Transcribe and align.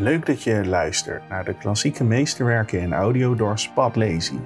Leuk 0.00 0.26
dat 0.26 0.42
je 0.42 0.66
luistert 0.66 1.28
naar 1.28 1.44
de 1.44 1.54
klassieke 1.54 2.04
meesterwerken 2.04 2.80
in 2.80 2.92
audio 2.92 3.34
door 3.34 3.58
Spot 3.58 3.96
Lazy. 3.96 4.38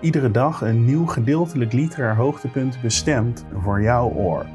Iedere 0.00 0.30
dag 0.30 0.60
een 0.60 0.84
nieuw 0.84 1.06
gedeeltelijk 1.06 1.72
literair 1.72 2.16
hoogtepunt 2.16 2.80
bestemd 2.82 3.44
voor 3.62 3.82
jouw 3.82 4.10
oor. 4.10 4.46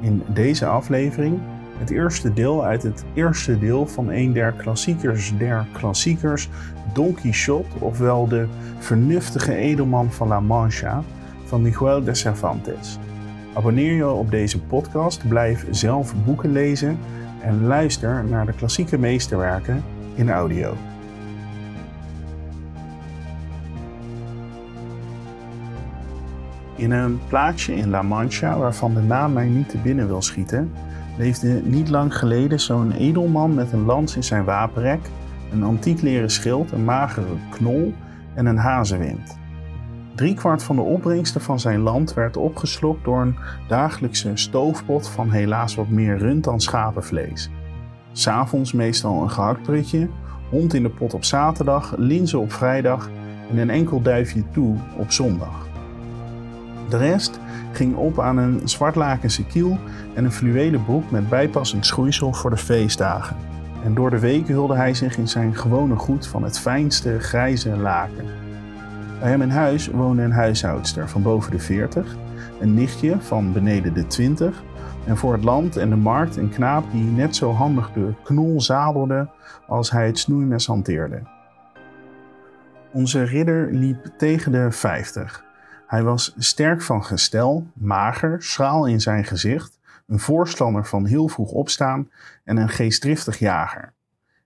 In 0.00 0.22
deze 0.28 0.66
aflevering 0.66 1.40
het 1.78 1.90
eerste 1.90 2.32
deel 2.32 2.64
uit 2.64 2.82
het 2.82 3.04
eerste 3.14 3.58
deel 3.58 3.86
van 3.86 4.08
een 4.08 4.32
der 4.32 4.52
klassiekers 4.52 5.36
der 5.36 5.66
klassiekers, 5.72 6.48
Don 6.92 7.14
Quixote, 7.14 7.80
ofwel 7.80 8.28
de 8.28 8.46
vernuftige 8.78 9.54
edelman 9.54 10.12
van 10.12 10.28
La 10.28 10.40
Mancha 10.40 11.02
van 11.44 11.62
Miguel 11.62 12.04
de 12.04 12.14
Cervantes. 12.14 12.98
Abonneer 13.54 13.92
je 13.92 14.08
op 14.08 14.30
deze 14.30 14.60
podcast, 14.60 15.28
blijf 15.28 15.66
zelf 15.70 16.14
boeken 16.24 16.52
lezen 16.52 16.98
en 17.40 17.66
luister 17.66 18.24
naar 18.24 18.46
de 18.46 18.52
klassieke 18.52 18.98
meesterwerken 18.98 19.84
in 20.14 20.30
audio. 20.30 20.74
In 26.76 26.90
een 26.90 27.20
plaatsje 27.28 27.74
in 27.74 27.90
La 27.90 28.02
Mancha, 28.02 28.58
waarvan 28.58 28.94
de 28.94 29.00
naam 29.00 29.32
mij 29.32 29.46
niet 29.46 29.68
te 29.68 29.78
binnen 29.78 30.06
wil 30.06 30.22
schieten, 30.22 30.72
leefde 31.16 31.60
niet 31.64 31.88
lang 31.88 32.16
geleden 32.16 32.60
zo'n 32.60 32.92
edelman 32.92 33.54
met 33.54 33.72
een 33.72 33.84
lans 33.84 34.16
in 34.16 34.24
zijn 34.24 34.44
wapenrek, 34.44 35.00
een 35.52 35.62
antiek 35.62 36.02
leren 36.02 36.30
schild, 36.30 36.72
een 36.72 36.84
magere 36.84 37.36
knol 37.50 37.94
en 38.34 38.46
een 38.46 38.56
hazenwind. 38.56 39.38
Driekwart 40.18 40.62
van 40.62 40.76
de 40.76 40.82
opbrengsten 40.82 41.40
van 41.40 41.60
zijn 41.60 41.80
land 41.80 42.14
werd 42.14 42.36
opgeslokt 42.36 43.04
door 43.04 43.20
een 43.20 43.36
dagelijkse 43.68 44.30
stoofpot 44.34 45.08
van 45.08 45.30
helaas 45.30 45.74
wat 45.74 45.88
meer 45.88 46.18
rund 46.18 46.44
dan 46.44 46.60
schapenvlees. 46.60 47.50
S'avonds 48.12 48.72
meestal 48.72 49.22
een 49.22 49.30
gehaktprutje, 49.30 50.08
hond 50.50 50.74
in 50.74 50.82
de 50.82 50.88
pot 50.90 51.14
op 51.14 51.24
zaterdag, 51.24 51.94
linzen 51.96 52.40
op 52.40 52.52
vrijdag 52.52 53.10
en 53.50 53.58
een 53.58 53.70
enkel 53.70 54.02
duifje 54.02 54.42
toe 54.52 54.76
op 54.96 55.12
zondag. 55.12 55.66
De 56.88 56.96
rest 56.96 57.40
ging 57.72 57.96
op 57.96 58.20
aan 58.20 58.36
een 58.36 58.60
zwartlakense 58.64 59.46
kiel 59.46 59.78
en 60.14 60.24
een 60.24 60.32
fluwelen 60.32 60.84
broek 60.84 61.10
met 61.10 61.28
bijpassend 61.28 61.86
schoeisel 61.86 62.32
voor 62.32 62.50
de 62.50 62.56
feestdagen. 62.56 63.36
En 63.84 63.94
door 63.94 64.10
de 64.10 64.18
week 64.18 64.48
hulde 64.48 64.74
hij 64.74 64.94
zich 64.94 65.16
in 65.16 65.28
zijn 65.28 65.56
gewone 65.56 65.96
goed 65.96 66.26
van 66.26 66.42
het 66.42 66.58
fijnste 66.58 67.18
grijze 67.20 67.76
laken. 67.76 68.47
Bij 69.18 69.30
hem 69.30 69.42
in 69.42 69.50
huis 69.50 69.86
woonde 69.86 70.22
een 70.22 70.32
huishoudster 70.32 71.08
van 71.08 71.22
boven 71.22 71.50
de 71.50 71.58
40, 71.58 72.16
een 72.60 72.74
nichtje 72.74 73.20
van 73.20 73.52
beneden 73.52 73.94
de 73.94 74.06
20 74.06 74.62
en 75.06 75.16
voor 75.16 75.32
het 75.32 75.44
land 75.44 75.76
en 75.76 75.90
de 75.90 75.96
markt 75.96 76.36
een 76.36 76.48
knaap 76.48 76.90
die 76.90 77.04
net 77.04 77.36
zo 77.36 77.52
handig 77.52 77.92
de 77.92 78.12
knol 78.24 78.60
zadelde 78.60 79.28
als 79.66 79.90
hij 79.90 80.06
het 80.06 80.18
snoeimes 80.18 80.66
hanteerde. 80.66 81.22
Onze 82.92 83.22
ridder 83.22 83.72
liep 83.72 84.10
tegen 84.16 84.52
de 84.52 84.70
50. 84.70 85.44
Hij 85.86 86.02
was 86.02 86.34
sterk 86.38 86.82
van 86.82 87.04
gestel, 87.04 87.66
mager, 87.74 88.42
schraal 88.42 88.86
in 88.86 89.00
zijn 89.00 89.24
gezicht, 89.24 89.78
een 90.06 90.20
voorstander 90.20 90.86
van 90.86 91.06
heel 91.06 91.28
vroeg 91.28 91.50
opstaan 91.50 92.10
en 92.44 92.56
een 92.56 92.68
geestdriftig 92.68 93.38
jager. 93.38 93.92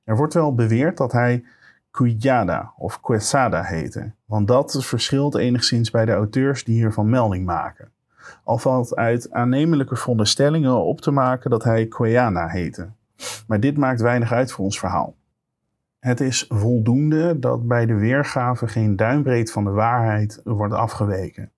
Er 0.04 0.16
wordt 0.16 0.34
wel 0.34 0.54
beweerd 0.54 0.96
dat 0.96 1.12
hij 1.12 1.44
Cuyada 1.92 2.72
of 2.76 3.00
Quesada 3.00 3.62
heette, 3.62 4.12
want 4.24 4.48
dat 4.48 4.84
verschilt 4.84 5.36
enigszins 5.36 5.90
bij 5.90 6.04
de 6.04 6.12
auteurs 6.12 6.64
die 6.64 6.74
hiervan 6.74 7.10
melding 7.10 7.46
maken. 7.46 7.90
Al 8.44 8.58
valt 8.58 8.96
uit 8.96 9.32
aannemelijke 9.32 9.96
veronderstellingen 9.96 10.84
op 10.84 11.00
te 11.00 11.10
maken 11.10 11.50
dat 11.50 11.64
hij 11.64 11.86
Queana 11.86 12.48
heette. 12.48 12.90
Maar 13.46 13.60
dit 13.60 13.76
maakt 13.76 14.00
weinig 14.00 14.32
uit 14.32 14.52
voor 14.52 14.64
ons 14.64 14.78
verhaal. 14.78 15.14
Het 15.98 16.20
is 16.20 16.46
voldoende 16.48 17.38
dat 17.38 17.68
bij 17.68 17.86
de 17.86 17.94
weergave 17.94 18.68
geen 18.68 18.96
duimbreed 18.96 19.52
van 19.52 19.64
de 19.64 19.70
waarheid 19.70 20.40
wordt 20.44 20.74
afgeweken. 20.74 21.50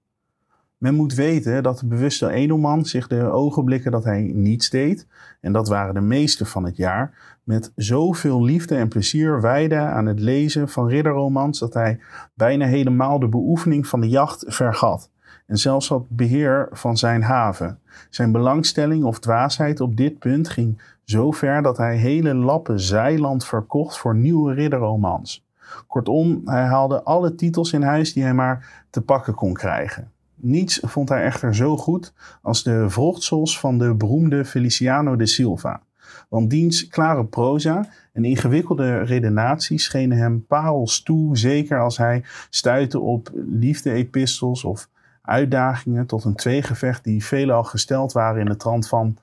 Men 0.84 0.94
moet 0.94 1.14
weten 1.14 1.62
dat 1.62 1.78
de 1.78 1.86
bewuste 1.86 2.30
edelman 2.30 2.84
zich 2.84 3.06
de 3.06 3.22
ogenblikken 3.22 3.92
dat 3.92 4.04
hij 4.04 4.20
niets 4.34 4.70
deed, 4.70 5.06
en 5.40 5.52
dat 5.52 5.68
waren 5.68 5.94
de 5.94 6.00
meeste 6.00 6.46
van 6.46 6.64
het 6.64 6.76
jaar, 6.76 7.36
met 7.44 7.72
zoveel 7.76 8.42
liefde 8.42 8.76
en 8.76 8.88
plezier 8.88 9.40
wijde 9.40 9.76
aan 9.76 10.06
het 10.06 10.20
lezen 10.20 10.68
van 10.68 10.88
ridderromans 10.88 11.58
dat 11.58 11.74
hij 11.74 12.00
bijna 12.34 12.66
helemaal 12.66 13.18
de 13.18 13.28
beoefening 13.28 13.86
van 13.86 14.00
de 14.00 14.08
jacht 14.08 14.44
vergat 14.46 15.10
en 15.46 15.56
zelfs 15.56 15.88
het 15.88 16.08
beheer 16.08 16.68
van 16.70 16.96
zijn 16.96 17.22
haven. 17.22 17.78
Zijn 18.10 18.32
belangstelling 18.32 19.04
of 19.04 19.18
dwaasheid 19.18 19.80
op 19.80 19.96
dit 19.96 20.18
punt 20.18 20.48
ging 20.48 20.82
zo 21.04 21.30
ver 21.30 21.62
dat 21.62 21.76
hij 21.76 21.96
hele 21.96 22.34
lappen 22.34 22.80
zeiland 22.80 23.44
verkocht 23.44 23.98
voor 23.98 24.14
nieuwe 24.14 24.54
ridderromans. 24.54 25.46
Kortom, 25.86 26.40
hij 26.44 26.64
haalde 26.64 27.02
alle 27.02 27.34
titels 27.34 27.72
in 27.72 27.82
huis 27.82 28.12
die 28.12 28.22
hij 28.22 28.34
maar 28.34 28.84
te 28.90 29.00
pakken 29.00 29.34
kon 29.34 29.52
krijgen. 29.52 30.12
Niets 30.44 30.81
vond 30.82 31.09
hij 31.09 31.25
echter 31.25 31.55
zo 31.55 31.77
goed 31.77 32.12
als 32.43 32.62
de 32.62 32.91
vruchtsels 32.91 33.60
van 33.60 33.78
de 33.78 33.94
beroemde 33.94 34.44
Feliciano 34.44 35.16
de 35.16 35.27
Silva. 35.27 35.82
Want 36.28 36.50
diens 36.50 36.88
klare 36.88 37.25
proza 37.25 37.88
en 38.12 38.25
ingewikkelde 38.25 38.99
redenaties 38.99 39.84
schenen 39.84 40.19
hem 40.19 40.47
parels 40.47 41.03
toe, 41.03 41.37
zeker 41.37 41.81
als 41.81 41.97
hij 41.97 42.25
stuitte 42.50 43.00
op 43.00 43.31
liefde-epistels 43.34 44.65
of 44.65 44.88
uitdagingen 45.22 46.06
tot 46.06 46.25
een 46.25 46.34
tweegevecht 46.34 47.05
die 47.05 47.25
veelal 47.25 47.65
gesteld 47.65 48.12
waren 48.12 48.41
in 48.41 48.47
de 48.47 48.56
trant 48.56 48.88
van 48.88 49.16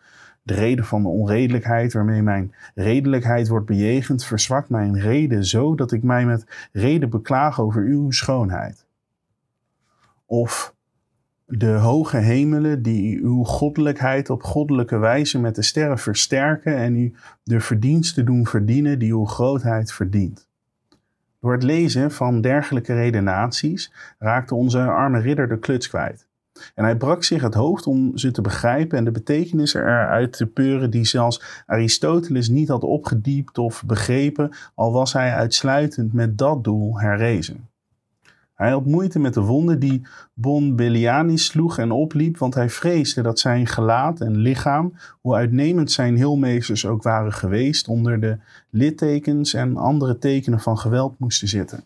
de 0.44 0.54
reden 0.54 0.86
van 0.86 1.02
de 1.02 1.10
onredelijkheid 1.10 1.94
waarmee 1.94 2.22
mijn 2.22 2.54
redelijkheid 2.76 3.48
wordt 3.48 3.66
bejegend, 3.66 4.26
verzwakt 4.26 4.70
mijn 4.70 5.00
reden 5.00 5.46
zo 5.46 5.76
dat 5.76 5.92
ik 5.92 6.04
mij 6.04 6.26
met 6.26 6.70
reden 6.72 7.10
beklaag 7.10 7.62
over 7.62 7.84
uw 7.84 8.12
schoonheid. 8.12 8.86
Of 10.26 10.74
de 11.58 11.72
hoge 11.72 12.18
hemelen 12.18 12.82
die 12.82 13.22
uw 13.22 13.44
goddelijkheid 13.44 14.30
op 14.30 14.44
goddelijke 14.44 14.98
wijze 14.98 15.40
met 15.40 15.56
de 15.56 15.62
sterren 15.62 15.98
versterken 15.98 16.76
en 16.76 16.96
u 16.96 17.14
de 17.44 17.60
verdiensten 17.60 18.26
doen 18.26 18.48
verdienen 18.48 19.00
die 19.00 19.12
uw 19.12 19.26
grootheid 19.26 19.94
verdient. 19.94 20.48
Door 21.40 21.52
het 21.52 21.64
lezen 21.64 22.12
van 22.12 22.42
dergelijke 22.42 22.94
redenaties 22.94 23.94
raakte 24.20 24.56
onze 24.56 24.80
arme 24.80 25.20
ridder 25.20 25.48
de 25.48 25.60
kluts 25.60 25.90
kwijt. 25.90 26.28
En 26.76 26.84
hij 26.84 26.96
brak 26.96 27.24
zich 27.24 27.42
het 27.42 27.54
hoofd 27.54 27.88
om 27.88 28.18
ze 28.18 28.32
te 28.32 28.42
begrijpen 28.42 28.98
en 28.98 29.04
de 29.04 29.12
betekenis 29.12 29.74
eruit 29.74 30.34
te 30.34 30.48
peuren 30.48 30.90
die 30.90 31.06
zelfs 31.06 31.64
Aristoteles 31.66 32.50
niet 32.50 32.68
had 32.68 32.84
opgediept 32.84 33.58
of 33.58 33.84
begrepen, 33.86 34.52
al 34.76 34.92
was 34.92 35.14
hij 35.14 35.34
uitsluitend 35.34 36.14
met 36.14 36.38
dat 36.38 36.64
doel 36.64 37.00
herrezen. 37.00 37.70
Hij 38.62 38.72
had 38.72 38.86
moeite 38.86 39.20
met 39.20 39.34
de 39.34 39.42
wonden 39.42 39.80
die 39.80 40.08
Bon 40.34 40.76
Belliani 40.76 41.38
sloeg 41.38 41.78
en 41.78 41.92
opliep, 41.92 42.38
want 42.38 42.54
hij 42.54 42.70
vreesde 42.70 43.22
dat 43.22 43.40
zijn 43.40 43.68
gelaat 43.68 44.22
en 44.22 44.38
lichaam, 44.38 44.94
hoe 45.22 45.36
uitnemend 45.36 45.92
zijn 45.92 46.18
heelmeesters 46.18 46.86
ook 46.86 47.04
waren 47.04 47.34
geweest, 47.34 47.88
onder 47.88 48.20
de 48.20 48.38
littekens 48.70 49.54
en 49.54 49.78
andere 49.78 50.18
tekenen 50.18 50.60
van 50.60 50.78
geweld 50.78 51.20
moesten 51.20 51.48
zitten. 51.48 51.84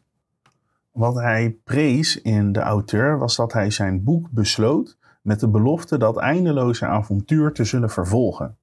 Wat 0.91 1.15
hij 1.15 1.57
prees 1.63 2.21
in 2.21 2.51
de 2.51 2.59
auteur 2.59 3.17
was 3.17 3.35
dat 3.35 3.53
hij 3.53 3.69
zijn 3.69 4.03
boek 4.03 4.29
besloot 4.31 4.97
met 5.21 5.39
de 5.39 5.47
belofte 5.47 5.97
dat 5.97 6.17
eindeloze 6.17 6.85
avontuur 6.85 7.51
te 7.51 7.63
zullen 7.63 7.89
vervolgen. 7.89 8.57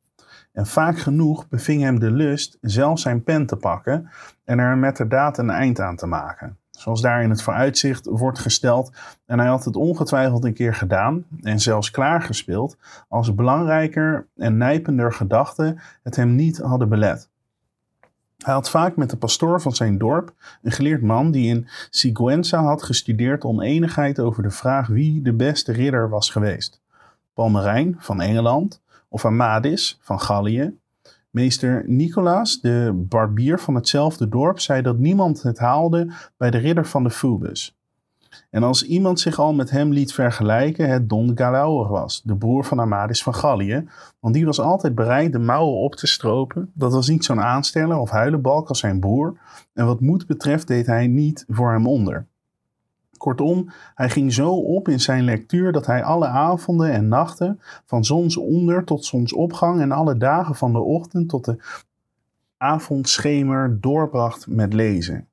En 0.52 0.66
vaak 0.66 0.98
genoeg 0.98 1.48
beving 1.48 1.82
hem 1.82 1.98
de 1.98 2.10
lust 2.10 2.58
zelf 2.60 2.98
zijn 2.98 3.22
pen 3.22 3.46
te 3.46 3.56
pakken 3.56 4.10
en 4.44 4.58
er 4.58 4.78
met 4.78 4.96
de 4.96 5.06
daad 5.06 5.38
een 5.38 5.50
eind 5.50 5.80
aan 5.80 5.96
te 5.96 6.06
maken 6.06 6.56
zoals 6.78 7.00
daar 7.00 7.22
in 7.22 7.30
het 7.30 7.42
vooruitzicht 7.42 8.06
wordt 8.06 8.38
gesteld. 8.38 8.92
En 9.26 9.38
hij 9.38 9.48
had 9.48 9.64
het 9.64 9.76
ongetwijfeld 9.76 10.44
een 10.44 10.54
keer 10.54 10.74
gedaan 10.74 11.24
en 11.40 11.60
zelfs 11.60 11.90
klaargespeeld, 11.90 12.76
als 13.08 13.34
belangrijker 13.34 14.26
en 14.36 14.56
nijpender 14.56 15.12
gedachten 15.12 15.80
het 16.02 16.16
hem 16.16 16.34
niet 16.34 16.58
hadden 16.58 16.88
belet. 16.88 17.30
Hij 18.38 18.54
had 18.54 18.70
vaak 18.70 18.96
met 18.96 19.10
de 19.10 19.16
pastoor 19.16 19.60
van 19.60 19.74
zijn 19.74 19.98
dorp, 19.98 20.34
een 20.62 20.72
geleerd 20.72 21.02
man 21.02 21.30
die 21.30 21.48
in 21.48 21.68
Siguenza 21.90 22.62
had 22.62 22.82
gestudeerd, 22.82 23.44
oneenigheid 23.44 24.20
over 24.20 24.42
de 24.42 24.50
vraag 24.50 24.86
wie 24.86 25.22
de 25.22 25.32
beste 25.32 25.72
ridder 25.72 26.08
was 26.08 26.30
geweest. 26.30 26.80
Palmerijn 27.34 27.96
van 27.98 28.20
Engeland 28.20 28.82
of 29.08 29.24
Amadis 29.24 29.98
van 30.00 30.20
Gallië 30.20 30.80
Meester 31.32 31.84
Nicolaas, 31.86 32.60
de 32.60 32.90
barbier 32.94 33.58
van 33.58 33.74
hetzelfde 33.74 34.28
dorp, 34.28 34.60
zei 34.60 34.82
dat 34.82 34.98
niemand 34.98 35.42
het 35.42 35.58
haalde 35.58 36.12
bij 36.36 36.50
de 36.50 36.58
ridder 36.58 36.86
van 36.86 37.02
de 37.02 37.10
Phoebus. 37.10 37.76
En 38.50 38.62
als 38.62 38.84
iemand 38.84 39.20
zich 39.20 39.38
al 39.38 39.52
met 39.54 39.70
hem 39.70 39.92
liet 39.92 40.12
vergelijken, 40.12 40.88
het 40.88 41.08
Don 41.08 41.32
Galaor 41.34 41.88
was, 41.88 42.22
de 42.24 42.36
broer 42.36 42.64
van 42.64 42.80
Amadis 42.80 43.22
van 43.22 43.34
Gallië, 43.34 43.88
want 44.20 44.34
die 44.34 44.44
was 44.44 44.60
altijd 44.60 44.94
bereid 44.94 45.32
de 45.32 45.38
mouwen 45.38 45.78
op 45.78 45.94
te 45.94 46.06
stropen. 46.06 46.70
Dat 46.74 46.92
was 46.92 47.08
niet 47.08 47.24
zo'n 47.24 47.40
aansteller 47.40 47.96
of 47.96 48.10
huilenbalk 48.10 48.68
als 48.68 48.78
zijn 48.78 49.00
broer, 49.00 49.38
en 49.72 49.86
wat 49.86 50.00
moed 50.00 50.26
betreft 50.26 50.66
deed 50.66 50.86
hij 50.86 51.06
niet 51.06 51.44
voor 51.48 51.72
hem 51.72 51.86
onder. 51.86 52.26
Kortom, 53.22 53.70
hij 53.94 54.10
ging 54.10 54.32
zo 54.32 54.50
op 54.50 54.88
in 54.88 55.00
zijn 55.00 55.24
lectuur 55.24 55.72
dat 55.72 55.86
hij 55.86 56.04
alle 56.04 56.26
avonden 56.26 56.92
en 56.92 57.08
nachten, 57.08 57.60
van 57.84 58.04
zonsonder 58.04 58.84
tot 58.84 59.04
zonsopgang 59.04 59.80
en 59.80 59.92
alle 59.92 60.16
dagen 60.16 60.54
van 60.54 60.72
de 60.72 60.78
ochtend 60.78 61.28
tot 61.28 61.44
de 61.44 61.56
avondschemer 62.56 63.80
doorbracht 63.80 64.46
met 64.46 64.72
lezen. 64.72 65.28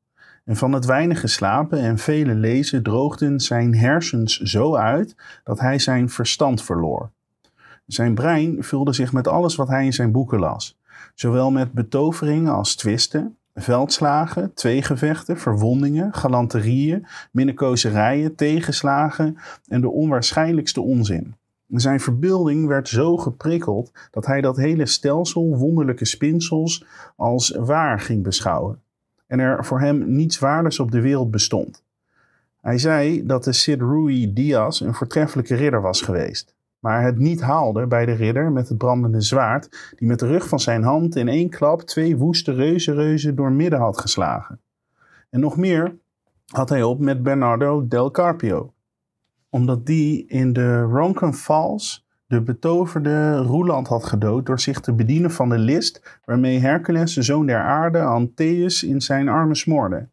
En 0.45 0.55
van 0.55 0.71
het 0.71 0.85
weinige 0.85 1.27
slapen 1.27 1.79
en 1.79 1.97
vele 1.97 2.35
lezen 2.35 2.83
droogden 2.83 3.39
zijn 3.39 3.75
hersens 3.75 4.37
zo 4.39 4.75
uit 4.75 5.15
dat 5.43 5.59
hij 5.59 5.79
zijn 5.79 6.09
verstand 6.09 6.63
verloor. 6.63 7.11
Zijn 7.85 8.15
brein 8.15 8.63
vulde 8.63 8.93
zich 8.93 9.13
met 9.13 9.27
alles 9.27 9.55
wat 9.55 9.67
hij 9.67 9.85
in 9.85 9.93
zijn 9.93 10.11
boeken 10.11 10.39
las, 10.39 10.79
zowel 11.15 11.51
met 11.51 11.71
betoveringen 11.71 12.53
als 12.53 12.75
twisten, 12.75 13.37
veldslagen, 13.55 14.53
tweegevechten, 14.53 15.37
verwondingen, 15.37 16.13
galanterieën, 16.13 17.07
minnekozerijen, 17.31 18.35
tegenslagen 18.35 19.37
en 19.67 19.81
de 19.81 19.89
onwaarschijnlijkste 19.89 20.81
onzin. 20.81 21.35
Zijn 21.67 21.99
verbeelding 21.99 22.67
werd 22.67 22.87
zo 22.87 23.17
geprikkeld 23.17 23.91
dat 24.11 24.25
hij 24.25 24.41
dat 24.41 24.57
hele 24.57 24.85
stelsel 24.85 25.57
wonderlijke 25.57 26.05
spinsels 26.05 26.85
als 27.15 27.49
waar 27.49 27.99
ging 27.99 28.23
beschouwen. 28.23 28.81
En 29.27 29.39
er 29.39 29.65
voor 29.65 29.79
hem 29.79 30.15
niets 30.15 30.39
waardes 30.39 30.79
op 30.79 30.91
de 30.91 31.01
wereld 31.01 31.31
bestond. 31.31 31.83
Hij 32.61 32.77
zei 32.77 33.25
dat 33.25 33.43
de 33.43 33.53
Cid 33.53 33.81
Rui 33.81 34.33
Diaz 34.33 34.81
een 34.81 34.93
voortreffelijke 34.93 35.55
ridder 35.55 35.81
was 35.81 36.01
geweest 36.01 36.57
maar 36.79 37.03
het 37.03 37.17
niet 37.17 37.41
haalde 37.41 37.87
bij 37.87 38.05
de 38.05 38.11
ridder 38.13 38.51
met 38.51 38.69
het 38.69 38.77
brandende 38.77 39.21
zwaard, 39.21 39.93
die 39.97 40.07
met 40.07 40.19
de 40.19 40.27
rug 40.27 40.47
van 40.47 40.59
zijn 40.59 40.83
hand 40.83 41.15
in 41.15 41.27
één 41.27 41.49
klap 41.49 41.81
twee 41.81 42.17
woeste 42.17 42.53
reuzenreuzen 42.53 43.35
door 43.35 43.51
midden 43.51 43.79
had 43.79 43.99
geslagen. 43.99 44.59
En 45.29 45.39
nog 45.39 45.57
meer 45.57 45.97
had 46.45 46.69
hij 46.69 46.83
op 46.83 46.99
met 46.99 47.23
Bernardo 47.23 47.87
del 47.87 48.11
Carpio, 48.11 48.73
omdat 49.49 49.85
die 49.85 50.27
in 50.27 50.53
de 50.53 50.81
Ronken 50.81 51.33
Falls 51.33 52.07
de 52.27 52.41
betoverde 52.41 53.37
Roeland 53.37 53.87
had 53.87 54.05
gedood 54.05 54.45
door 54.45 54.59
zich 54.59 54.79
te 54.79 54.93
bedienen 54.93 55.31
van 55.31 55.49
de 55.49 55.57
list 55.57 56.19
waarmee 56.25 56.59
Hercules, 56.59 57.13
de 57.13 57.21
zoon 57.21 57.45
der 57.45 57.61
aarde, 57.61 58.01
Antheus 58.01 58.83
in 58.83 59.01
zijn 59.01 59.29
armen 59.29 59.55
smoorde. 59.55 60.09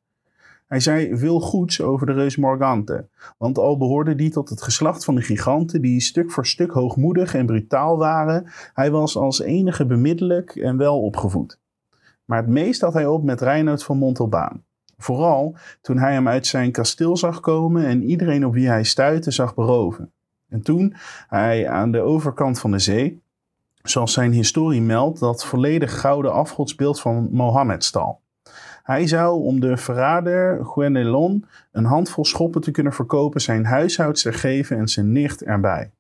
Hij 0.67 0.81
zei 0.81 1.17
veel 1.17 1.41
goeds 1.41 1.81
over 1.81 2.07
de 2.07 2.13
reus 2.13 2.37
Morgante, 2.37 3.09
want 3.39 3.59
al 3.59 3.77
behoorde 3.77 4.15
die 4.15 4.31
tot 4.31 4.49
het 4.49 4.63
geslacht 4.63 5.05
van 5.05 5.15
de 5.15 5.23
giganten 5.23 5.83
die 5.83 6.01
stuk 6.01 6.31
voor 6.31 6.47
stuk 6.47 6.71
hoogmoedig 6.71 7.35
en 7.35 7.47
brutaal 7.47 7.99
waren, 7.99 8.47
hij 8.73 8.91
was 8.91 9.17
als 9.17 9.41
enige 9.41 9.87
bemiddelijk 9.87 10.57
en 10.57 10.77
wel 10.77 11.03
opgevoed. 11.03 11.59
Maar 12.25 12.39
het 12.39 12.49
meest 12.49 12.81
had 12.81 12.93
hij 12.93 13.07
op 13.07 13.23
met 13.23 13.41
Reinoud 13.41 13.85
van 13.85 13.99
Montalbaan. 13.99 14.65
Vooral 14.99 15.57
toen 15.81 15.99
hij 15.99 16.13
hem 16.13 16.29
uit 16.29 16.47
zijn 16.47 16.73
kasteel 16.73 17.17
zag 17.17 17.41
komen 17.41 17.85
en 17.87 18.03
iedereen 18.03 18.47
op 18.47 18.53
wie 18.53 18.69
hij 18.69 18.85
stuitte 18.85 19.31
zag 19.31 19.55
beroven. 19.55 20.13
En 20.49 20.63
toen 20.63 20.95
hij 21.29 21.69
aan 21.69 21.93
de 21.93 22.01
overkant 22.01 22.59
van 22.59 22.71
de 22.71 22.79
zee, 22.79 23.23
zoals 23.83 24.13
zijn 24.13 24.33
historie 24.33 24.83
meldt, 24.83 25.21
dat 25.21 25.45
volledig 25.45 26.01
gouden 26.01 26.33
afgodsbeeld 26.33 27.01
van 27.01 27.29
Mohammed 27.31 27.85
stal. 27.85 28.21
Hij 28.87 29.07
zou 29.07 29.43
om 29.43 29.61
de 29.61 29.77
verrader 29.77 30.65
Guenelon 30.65 31.45
een 31.73 31.85
handvol 31.85 32.25
schoppen 32.25 32.61
te 32.61 32.71
kunnen 32.71 32.93
verkopen 32.93 33.41
zijn 33.41 33.65
huishoudster 33.65 34.35
geven 34.35 34.79
en 34.79 34.89
zijn 34.89 35.13
nicht 35.13 35.43
erbij. 35.43 35.91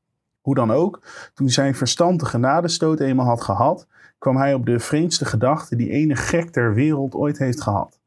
Hoe 0.40 0.54
dan 0.54 0.70
ook, 0.70 1.00
toen 1.34 1.50
zijn 1.50 1.74
verstand 1.74 2.20
de 2.20 2.26
genadestoot 2.26 3.00
eenmaal 3.00 3.26
had 3.26 3.42
gehad, 3.42 3.86
kwam 4.18 4.36
hij 4.36 4.54
op 4.54 4.66
de 4.66 4.78
vreemdste 4.78 5.24
gedachte 5.24 5.76
die 5.76 5.90
ene 5.90 6.16
gek 6.16 6.50
ter 6.50 6.74
wereld 6.74 7.14
ooit 7.14 7.38
heeft 7.38 7.60
gehad. 7.60 7.98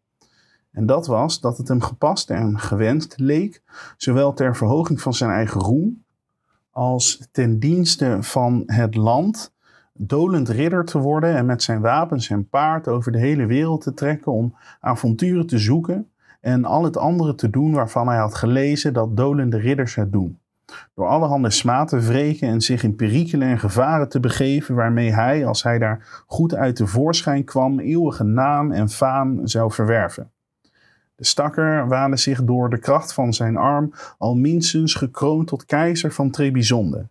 En 0.71 0.85
dat 0.85 1.07
was 1.07 1.39
dat 1.39 1.57
het 1.57 1.67
hem 1.67 1.81
gepast 1.81 2.29
en 2.29 2.59
gewenst 2.59 3.13
leek, 3.17 3.61
zowel 3.97 4.33
ter 4.33 4.55
verhoging 4.55 5.01
van 5.01 5.13
zijn 5.13 5.31
eigen 5.31 5.61
roem, 5.61 6.03
als 6.71 7.27
ten 7.31 7.59
dienste 7.59 8.17
van 8.21 8.63
het 8.65 8.95
land 8.95 9.53
dolend 10.01 10.50
ridder 10.50 10.86
te 10.86 10.98
worden 10.98 11.36
en 11.36 11.46
met 11.46 11.63
zijn 11.63 11.81
wapens 11.81 12.30
en 12.30 12.50
paard 12.50 12.88
over 12.88 13.12
de 13.12 13.18
hele 13.18 13.46
wereld 13.46 13.81
te 13.81 13.94
trekken 13.94 14.31
om 14.31 14.56
avonturen 14.80 15.48
te 15.48 15.57
zoeken 15.57 16.10
en 16.42 16.66
al 16.66 16.84
het 16.84 16.98
andere 16.98 17.36
te 17.36 17.50
doen 17.50 17.74
waarvan 17.74 18.07
hij 18.07 18.18
had 18.18 18.36
gelezen 18.36 18.94
dat 18.94 19.18
dolende 19.18 19.57
ridders 19.57 19.96
het 19.96 20.12
doen. 20.12 20.40
Door 20.96 21.07
allerhande 21.07 21.50
smaad 21.50 21.88
te 21.88 22.00
wreken 22.00 22.48
en 22.48 22.62
zich 22.62 22.84
in 22.84 22.96
perikelen 22.96 23.48
en 23.48 23.60
gevaren 23.60 24.10
te 24.10 24.19
begeven 24.19 24.75
waarmee 24.75 25.13
hij, 25.13 25.46
als 25.46 25.63
hij 25.63 25.80
daar 25.80 26.24
goed 26.28 26.56
uit 26.56 26.78
de 26.78 26.88
voorschijn 26.88 27.44
kwam, 27.44 27.80
eeuwige 27.80 28.24
naam 28.24 28.72
en 28.72 28.90
faam 28.90 29.48
zou 29.48 29.72
verwerven. 29.72 30.31
De 31.16 31.25
stakker 31.25 31.88
waande 31.88 32.18
zich 32.18 32.44
door 32.44 32.69
de 32.69 32.80
kracht 32.80 33.13
van 33.13 33.34
zijn 33.34 33.57
arm 33.57 33.94
al 34.18 34.36
minstens 34.36 34.94
gekroond 34.94 35.48
tot 35.48 35.66
keizer 35.66 36.12
van 36.12 36.31
Trebizonde. 36.31 37.07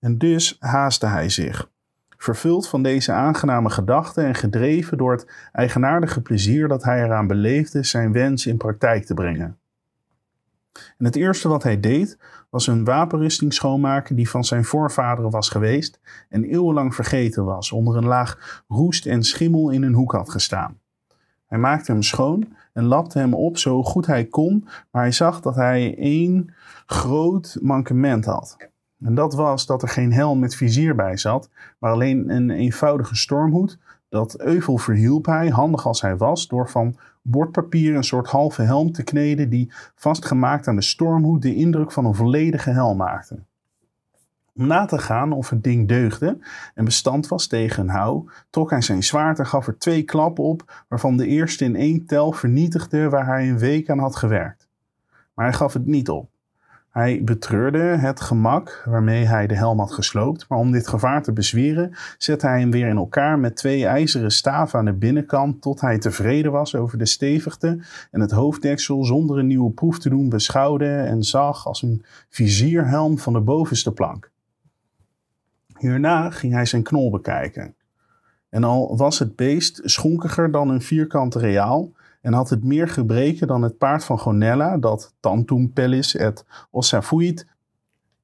En 0.00 0.18
dus 0.18 0.56
haastte 0.58 1.06
hij 1.06 1.28
zich, 1.28 1.68
Vervuld 2.24 2.68
van 2.68 2.82
deze 2.82 3.12
aangename 3.12 3.70
gedachten 3.70 4.24
en 4.24 4.34
gedreven 4.34 4.98
door 4.98 5.12
het 5.12 5.26
eigenaardige 5.52 6.22
plezier 6.22 6.68
dat 6.68 6.84
hij 6.84 7.04
eraan 7.04 7.26
beleefde 7.26 7.82
zijn 7.82 8.12
wens 8.12 8.46
in 8.46 8.56
praktijk 8.56 9.04
te 9.04 9.14
brengen. 9.14 9.58
En 10.72 11.04
het 11.04 11.16
eerste 11.16 11.48
wat 11.48 11.62
hij 11.62 11.80
deed 11.80 12.18
was 12.50 12.66
een 12.66 12.84
wapenrusting 12.84 13.54
schoonmaken 13.54 14.16
die 14.16 14.30
van 14.30 14.44
zijn 14.44 14.64
voorvaderen 14.64 15.30
was 15.30 15.48
geweest 15.48 16.00
en 16.28 16.44
eeuwenlang 16.44 16.94
vergeten 16.94 17.44
was, 17.44 17.72
onder 17.72 17.96
een 17.96 18.06
laag 18.06 18.62
roest 18.68 19.06
en 19.06 19.22
schimmel 19.22 19.70
in 19.70 19.82
een 19.82 19.94
hoek 19.94 20.12
had 20.12 20.30
gestaan. 20.30 20.78
Hij 21.46 21.58
maakte 21.58 21.92
hem 21.92 22.02
schoon 22.02 22.56
en 22.72 22.84
lapte 22.84 23.18
hem 23.18 23.34
op 23.34 23.58
zo 23.58 23.82
goed 23.82 24.06
hij 24.06 24.24
kon, 24.24 24.68
maar 24.90 25.02
hij 25.02 25.12
zag 25.12 25.40
dat 25.40 25.54
hij 25.54 25.98
één 25.98 26.54
groot 26.86 27.58
mankement 27.60 28.24
had. 28.24 28.72
En 29.00 29.14
dat 29.14 29.34
was 29.34 29.66
dat 29.66 29.82
er 29.82 29.88
geen 29.88 30.12
helm 30.12 30.38
met 30.38 30.54
vizier 30.54 30.94
bij 30.94 31.16
zat, 31.16 31.50
maar 31.78 31.92
alleen 31.92 32.30
een 32.30 32.50
eenvoudige 32.50 33.16
stormhoed. 33.16 33.78
Dat 34.08 34.40
euvel 34.40 34.78
verhielp 34.78 35.26
hij, 35.26 35.48
handig 35.48 35.86
als 35.86 36.00
hij 36.00 36.16
was, 36.16 36.48
door 36.48 36.68
van 36.68 36.96
bordpapier 37.22 37.94
een 37.94 38.04
soort 38.04 38.28
halve 38.28 38.62
helm 38.62 38.92
te 38.92 39.02
kneden 39.02 39.50
die 39.50 39.72
vastgemaakt 39.94 40.68
aan 40.68 40.76
de 40.76 40.82
stormhoed 40.82 41.42
de 41.42 41.54
indruk 41.54 41.92
van 41.92 42.04
een 42.04 42.14
volledige 42.14 42.70
helm 42.70 42.96
maakte. 42.96 43.38
Om 44.56 44.66
na 44.66 44.84
te 44.84 44.98
gaan 44.98 45.32
of 45.32 45.50
het 45.50 45.62
ding 45.62 45.88
deugde 45.88 46.38
en 46.74 46.84
bestand 46.84 47.28
was 47.28 47.46
tegen 47.46 47.82
een 47.82 47.94
hou, 47.94 48.30
trok 48.50 48.70
hij 48.70 48.80
zijn 48.80 49.02
zwaard 49.02 49.38
en 49.38 49.46
gaf 49.46 49.66
er 49.66 49.78
twee 49.78 50.02
klappen 50.02 50.44
op, 50.44 50.84
waarvan 50.88 51.16
de 51.16 51.26
eerste 51.26 51.64
in 51.64 51.76
één 51.76 52.06
tel 52.06 52.32
vernietigde 52.32 53.08
waar 53.08 53.26
hij 53.26 53.48
een 53.48 53.58
week 53.58 53.90
aan 53.90 53.98
had 53.98 54.16
gewerkt. 54.16 54.68
Maar 55.34 55.44
hij 55.44 55.54
gaf 55.54 55.72
het 55.72 55.86
niet 55.86 56.08
op. 56.08 56.33
Hij 56.94 57.20
betreurde 57.24 57.78
het 57.78 58.20
gemak 58.20 58.82
waarmee 58.84 59.24
hij 59.24 59.46
de 59.46 59.54
helm 59.54 59.78
had 59.78 59.92
gesloopt, 59.92 60.48
maar 60.48 60.58
om 60.58 60.72
dit 60.72 60.88
gevaar 60.88 61.22
te 61.22 61.32
bezweren, 61.32 61.94
zette 62.18 62.46
hij 62.46 62.60
hem 62.60 62.70
weer 62.70 62.88
in 62.88 62.96
elkaar 62.96 63.38
met 63.38 63.56
twee 63.56 63.86
ijzeren 63.86 64.30
staven 64.30 64.78
aan 64.78 64.84
de 64.84 64.92
binnenkant 64.92 65.62
tot 65.62 65.80
hij 65.80 65.98
tevreden 65.98 66.52
was 66.52 66.74
over 66.74 66.98
de 66.98 67.06
stevigte 67.06 67.78
en 68.10 68.20
het 68.20 68.30
hoofddeksel 68.30 69.04
zonder 69.04 69.38
een 69.38 69.46
nieuwe 69.46 69.70
proef 69.70 69.98
te 69.98 70.08
doen 70.08 70.28
beschouwde 70.28 70.96
en 70.96 71.22
zag 71.22 71.66
als 71.66 71.82
een 71.82 72.04
vizierhelm 72.28 73.18
van 73.18 73.32
de 73.32 73.40
bovenste 73.40 73.92
plank. 73.92 74.30
Hierna 75.78 76.30
ging 76.30 76.52
hij 76.52 76.66
zijn 76.66 76.82
knol 76.82 77.10
bekijken. 77.10 77.74
En 78.48 78.64
al 78.64 78.96
was 78.96 79.18
het 79.18 79.36
beest 79.36 79.80
schonkiger 79.84 80.50
dan 80.50 80.68
een 80.68 80.82
vierkante 80.82 81.38
reaal, 81.38 81.92
en 82.24 82.32
had 82.32 82.50
het 82.50 82.64
meer 82.64 82.88
gebreken 82.88 83.46
dan 83.46 83.62
het 83.62 83.78
paard 83.78 84.04
van 84.04 84.18
Gonella, 84.18 84.76
dat 84.76 85.14
Tantum 85.20 85.72
Pellis 85.72 86.16
et 86.16 86.44
Ossafuit. 86.70 87.46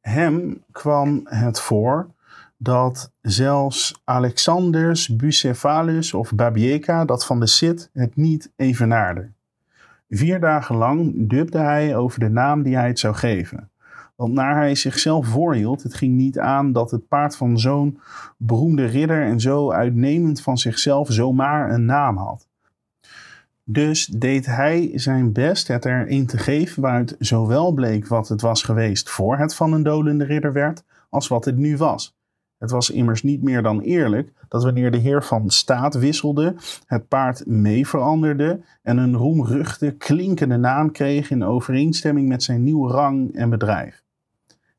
Hem 0.01 0.63
kwam 0.73 1.21
het 1.25 1.61
voor 1.61 2.11
dat 2.57 3.13
zelfs 3.21 4.01
Alexanders 4.05 5.17
Bucephalus 5.17 6.15
of 6.15 6.35
Babieka, 6.35 7.05
dat 7.05 7.27
van 7.27 7.41
de 7.41 7.47
Cid, 7.47 7.91
het 7.93 8.17
niet 8.17 8.51
evenaarde. 8.57 9.31
Vier 10.09 10.41
dagen 10.41 10.77
lang 10.77 11.29
dubde 11.29 11.59
hij 11.59 11.97
over 11.97 12.21
de 12.21 12.29
naam 12.29 12.63
die 12.63 12.77
hij 12.77 12.89
het 12.89 12.99
zou 12.99 13.15
geven. 13.15 13.71
Want 14.17 14.33
naar 14.33 14.57
hij 14.57 14.75
zichzelf 14.75 15.27
voorhield, 15.27 15.83
het 15.83 15.95
ging 15.95 16.15
niet 16.15 16.39
aan 16.39 16.73
dat 16.73 16.91
het 16.91 17.09
paard 17.09 17.37
van 17.37 17.59
zo'n 17.59 18.01
beroemde 18.37 18.85
ridder 18.85 19.23
en 19.23 19.41
zo 19.41 19.73
uitnemend 19.73 20.43
van 20.43 20.59
zichzelf 20.59 21.09
zomaar 21.13 21.71
een 21.71 21.85
naam 21.85 22.17
had. 22.17 22.49
Dus 23.73 24.07
deed 24.07 24.47
hij 24.47 24.91
zijn 24.95 25.33
best 25.33 25.69
het 25.69 25.85
erin 25.85 26.27
te 26.27 26.39
geven 26.39 26.83
waaruit 26.83 27.17
zowel 27.19 27.73
bleek 27.73 28.07
wat 28.07 28.29
het 28.29 28.41
was 28.41 28.63
geweest 28.63 29.11
voor 29.11 29.39
het 29.39 29.55
van 29.55 29.73
een 29.73 29.83
dolende 29.83 30.25
ridder 30.25 30.53
werd, 30.53 30.85
als 31.09 31.29
wat 31.29 31.45
het 31.45 31.57
nu 31.57 31.77
was. 31.77 32.17
Het 32.59 32.71
was 32.71 32.91
immers 32.91 33.23
niet 33.23 33.43
meer 33.43 33.63
dan 33.63 33.81
eerlijk 33.81 34.33
dat 34.49 34.65
wanneer 34.65 34.91
de 34.91 34.99
heer 34.99 35.23
van 35.23 35.51
staat 35.51 35.95
wisselde, 35.95 36.55
het 36.87 37.09
paard 37.09 37.47
mee 37.47 37.87
veranderde 37.87 38.61
en 38.83 38.99
een 38.99 39.17
roemruchte, 39.17 39.91
klinkende 39.91 40.57
naam 40.57 40.93
kreeg 40.93 41.31
in 41.31 41.45
overeenstemming 41.45 42.29
met 42.29 42.43
zijn 42.43 42.63
nieuwe 42.63 42.93
rang 42.93 43.35
en 43.35 43.51
bedrijf. 43.51 44.03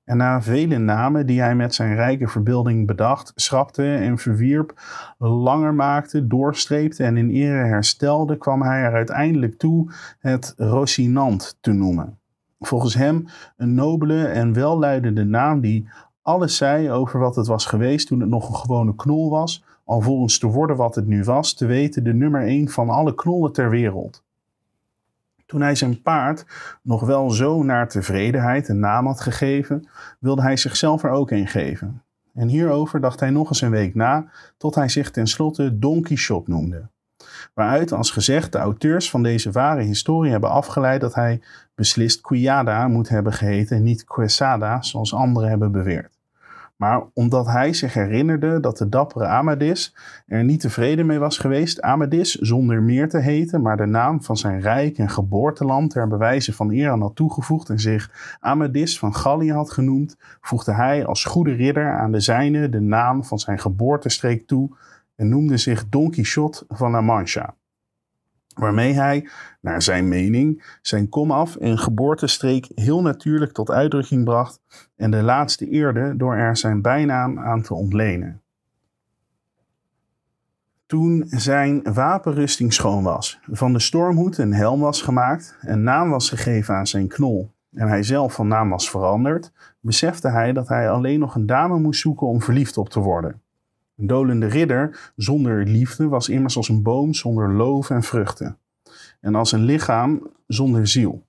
En 0.04 0.18
na 0.18 0.42
vele 0.42 0.78
namen 0.78 1.26
die 1.26 1.42
hij 1.42 1.56
met 1.56 1.76
zijn 1.76 1.96
rijke 1.96 2.28
verbeelding 2.28 2.88
bedacht, 2.88 3.32
schrapte 3.36 3.96
en 3.96 4.18
verwierp, 4.18 4.74
langer 5.18 5.74
maakte, 5.74 6.28
doorstreepte 6.28 7.04
en 7.04 7.18
in 7.18 7.30
ere 7.30 7.66
herstelde, 7.66 8.38
kwam 8.38 8.62
hij 8.62 8.82
er 8.82 8.94
uiteindelijk 8.94 9.58
toe 9.58 9.92
het 10.20 10.54
Rocinant 10.58 11.58
te 11.62 11.72
noemen. 11.72 12.20
Volgens 12.60 12.96
hem 12.96 13.26
een 13.58 13.74
nobele 13.74 14.26
en 14.26 14.54
welluidende 14.54 15.24
naam 15.24 15.62
die 15.62 15.90
alles 16.22 16.58
zei 16.58 16.92
over 16.92 17.20
wat 17.20 17.36
het 17.36 17.48
was 17.48 17.66
geweest 17.66 18.08
toen 18.08 18.20
het 18.20 18.30
nog 18.30 18.50
een 18.50 18.56
gewone 18.56 18.96
knol 18.96 19.30
was, 19.30 19.64
alvorens 19.86 20.40
te 20.40 20.48
worden 20.48 20.76
wat 20.76 20.96
het 20.96 21.08
nu 21.08 21.24
was, 21.24 21.54
te 21.54 21.66
weten 21.66 22.04
de 22.04 22.14
nummer 22.14 22.42
1 22.42 22.70
van 22.70 22.90
alle 22.90 23.16
knollen 23.16 23.52
ter 23.52 23.70
wereld. 23.70 24.24
Toen 25.52 25.62
hij 25.62 25.76
zijn 25.76 26.02
paard 26.02 26.46
nog 26.82 27.02
wel 27.02 27.32
zo 27.32 27.64
naar 27.64 27.90
tevredenheid 27.90 28.70
een 28.70 28.80
naam 28.80 29.06
had 29.06 29.22
gegeven, 29.22 29.88
wilde 30.20 30.42
hij 30.42 30.58
zichzelf 30.58 31.04
er 31.04 31.10
ook 31.10 31.32
een 31.32 31.48
geven. 31.48 32.02
En 32.34 32.48
hierover 32.48 33.02
dacht 33.02 33.20
hij 33.20 33.30
nog 33.30 33.50
eens 33.50 33.62
een 33.62 33.70
week 33.70 33.96
na, 33.96 34.32
tot 34.58 34.76
hij 34.76 34.90
zich 34.90 35.12
tenslotte 35.12 35.80
Don 35.80 36.02
Quixote 36.02 36.50
noemde. 36.50 36.88
Waaruit, 37.54 37.92
als 37.92 38.12
gezegd, 38.12 38.52
de 38.52 38.58
auteurs 38.58 39.10
van 39.10 39.24
deze 39.24 39.52
ware 39.52 39.82
historie 39.82 40.32
hebben 40.32 40.50
afgeleid 40.50 41.02
dat 41.02 41.16
hij 41.16 41.42
beslist 41.76 42.22
Quiada 42.22 42.88
moet 42.88 43.10
hebben 43.10 43.34
geheten 43.34 43.78
en 43.78 43.84
niet 43.84 44.04
Quesada, 44.04 44.82
zoals 44.82 45.14
anderen 45.14 45.50
hebben 45.50 45.72
beweerd. 45.72 46.21
Maar 46.82 47.04
omdat 47.14 47.46
hij 47.48 47.74
zich 47.74 47.94
herinnerde 47.94 48.60
dat 48.60 48.78
de 48.78 48.90
dappere 48.90 49.26
Amadis 49.26 49.96
er 50.28 50.44
niet 50.44 50.60
tevreden 50.60 51.06
mee 51.06 51.20
was 51.20 51.38
geweest 51.38 51.82
Amadis 51.82 52.36
zonder 52.36 52.82
meer 52.82 53.10
te 53.10 53.18
heten, 53.18 53.62
maar 53.62 53.78
de 53.78 53.86
naam 53.86 54.24
van 54.24 54.38
zijn 54.38 54.62
rijk 54.62 54.98
en 54.98 55.10
geboorteland 55.10 55.92
ter 55.92 56.08
bewijze 56.08 56.54
van 56.54 56.72
eer 56.72 56.90
aan 56.90 57.02
had 57.02 57.16
toegevoegd 57.16 57.70
en 57.70 57.80
zich 57.80 58.38
Amadis 58.40 59.00
van 59.00 59.16
Gallië 59.16 59.52
had 59.52 59.72
genoemd, 59.72 60.18
voegde 60.42 60.74
hij 60.74 61.06
als 61.06 61.24
goede 61.24 61.54
ridder 61.54 61.98
aan 61.98 62.12
de 62.12 62.20
zijne 62.20 62.70
de 62.70 62.80
naam 62.80 63.24
van 63.24 63.40
zijn 63.40 63.60
geboortestreek 63.60 64.48
toe 64.48 64.70
en 65.16 65.30
noemde 65.30 65.58
zich 65.58 65.90
Don 65.90 66.12
Quixote 66.12 66.66
van 66.68 66.92
La 66.92 67.02
Mancha 67.02 67.56
waarmee 68.54 68.94
hij, 68.94 69.30
naar 69.62 69.82
zijn 69.82 70.08
mening, 70.08 70.78
zijn 70.82 71.10
komaf 71.10 71.56
en 71.56 71.78
geboortestreek 71.78 72.72
heel 72.76 73.02
natuurlijk 73.02 73.52
tot 73.52 73.72
uitdrukking 73.72 74.24
bracht 74.24 74.60
en 74.96 75.12
de 75.12 75.22
laatste 75.22 75.70
eerde 75.70 76.14
door 76.18 76.36
er 76.36 76.58
zijn 76.58 76.82
bijnaam 76.82 77.40
aan 77.40 77.62
te 77.62 77.74
ontlenen. 77.74 78.42
Toen 80.86 81.24
zijn 81.28 81.94
wapenrusting 81.94 82.74
schoon 82.74 83.04
was, 83.04 83.40
van 83.52 83.74
de 83.74 83.80
stormhoed 83.80 84.38
een 84.38 84.54
helm 84.54 84.80
was 84.80 85.02
gemaakt, 85.02 85.58
een 85.62 85.84
naam 85.84 86.10
was 86.10 86.30
gegeven 86.30 86.76
aan 86.76 86.88
zijn 86.88 87.08
knol 87.08 87.52
en 87.74 87.88
hij 87.88 88.04
zelf 88.04 88.34
van 88.34 88.48
naam 88.48 88.70
was 88.70 88.90
veranderd, 88.90 89.52
besefte 89.80 90.30
hij 90.30 90.54
dat 90.54 90.68
hij 90.68 90.90
alleen 90.90 91.20
nog 91.20 91.36
een 91.36 91.46
dame 91.46 91.80
moest 91.80 92.02
zoeken 92.02 92.28
om 92.28 92.42
verliefd 92.42 92.78
op 92.78 92.90
te 92.90 93.00
worden. 93.00 93.42
Een 94.02 94.08
dolende 94.08 94.46
ridder 94.46 95.12
zonder 95.16 95.66
liefde 95.66 96.08
was 96.08 96.30
immers 96.30 96.58
als 96.58 96.70
een 96.70 96.82
boom 96.82 97.14
zonder 97.14 97.54
loof 97.54 97.90
en 97.90 98.04
vruchten. 98.04 98.58
En 99.20 99.36
als 99.36 99.52
een 99.52 99.64
lichaam 99.64 100.28
zonder 100.48 100.88
ziel. 100.88 101.24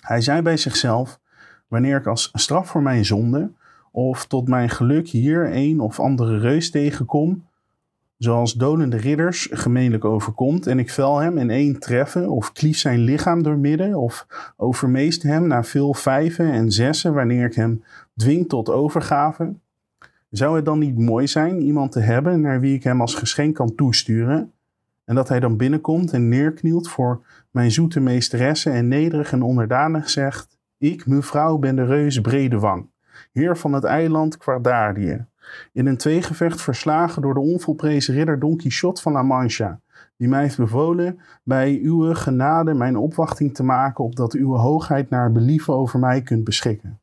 Hij 0.00 0.20
zei 0.20 0.42
bij 0.42 0.56
zichzelf: 0.56 1.20
Wanneer 1.68 1.96
ik 1.96 2.06
als 2.06 2.30
straf 2.32 2.68
voor 2.68 2.82
mijn 2.82 3.04
zonde 3.04 3.50
of 3.90 4.26
tot 4.26 4.48
mijn 4.48 4.70
geluk 4.70 5.08
hier 5.08 5.56
een 5.56 5.80
of 5.80 6.00
andere 6.00 6.38
reus 6.38 6.70
tegenkom, 6.70 7.46
zoals 8.18 8.54
dolende 8.54 8.96
ridders 8.96 9.48
gemeenlijk 9.50 10.04
overkomt, 10.04 10.66
en 10.66 10.78
ik 10.78 10.90
vel 10.90 11.18
hem 11.18 11.38
in 11.38 11.50
één 11.50 11.78
treffen, 11.78 12.30
of 12.30 12.52
klief 12.52 12.78
zijn 12.78 12.98
lichaam 12.98 13.42
doormidden, 13.42 13.94
of 13.94 14.26
overmeest 14.56 15.22
hem 15.22 15.46
na 15.46 15.64
veel 15.64 15.94
vijven 15.94 16.52
en 16.52 16.72
zessen, 16.72 17.14
wanneer 17.14 17.46
ik 17.46 17.54
hem 17.54 17.84
dwing 18.16 18.48
tot 18.48 18.70
overgave, 18.70 19.54
zou 20.36 20.56
het 20.56 20.64
dan 20.64 20.78
niet 20.78 20.98
mooi 20.98 21.26
zijn 21.26 21.62
iemand 21.62 21.92
te 21.92 22.00
hebben 22.00 22.40
naar 22.40 22.60
wie 22.60 22.74
ik 22.74 22.82
hem 22.82 23.00
als 23.00 23.14
geschenk 23.14 23.54
kan 23.54 23.74
toesturen? 23.74 24.52
En 25.04 25.14
dat 25.14 25.28
hij 25.28 25.40
dan 25.40 25.56
binnenkomt 25.56 26.12
en 26.12 26.28
neerknielt 26.28 26.88
voor 26.88 27.26
mijn 27.50 27.70
zoete 27.70 28.00
meesteresse 28.00 28.70
en 28.70 28.88
nederig 28.88 29.32
en 29.32 29.42
onderdanig 29.42 30.10
zegt: 30.10 30.58
Ik, 30.78 31.06
mevrouw, 31.06 31.58
ben 31.58 31.76
de 31.76 31.84
reus 31.84 32.20
Bredewang, 32.20 32.90
heer 33.32 33.56
van 33.56 33.72
het 33.72 33.84
eiland 33.84 34.36
Quardarië. 34.36 35.26
In 35.72 35.86
een 35.86 35.96
tweegevecht 35.96 36.62
verslagen 36.62 37.22
door 37.22 37.34
de 37.34 37.40
onvolprezen 37.40 38.14
ridder 38.14 38.38
Don 38.38 38.56
Quixote 38.56 39.02
van 39.02 39.12
La 39.12 39.22
Mancha, 39.22 39.80
die 40.16 40.28
mij 40.28 40.40
heeft 40.40 40.56
bevolen 40.56 41.20
bij 41.42 41.80
uw 41.82 42.14
genade 42.14 42.74
mijn 42.74 42.96
opwachting 42.96 43.54
te 43.54 43.62
maken, 43.62 44.04
opdat 44.04 44.32
uw 44.32 44.54
hoogheid 44.54 45.10
naar 45.10 45.32
believen 45.32 45.74
over 45.74 45.98
mij 45.98 46.22
kunt 46.22 46.44
beschikken. 46.44 46.98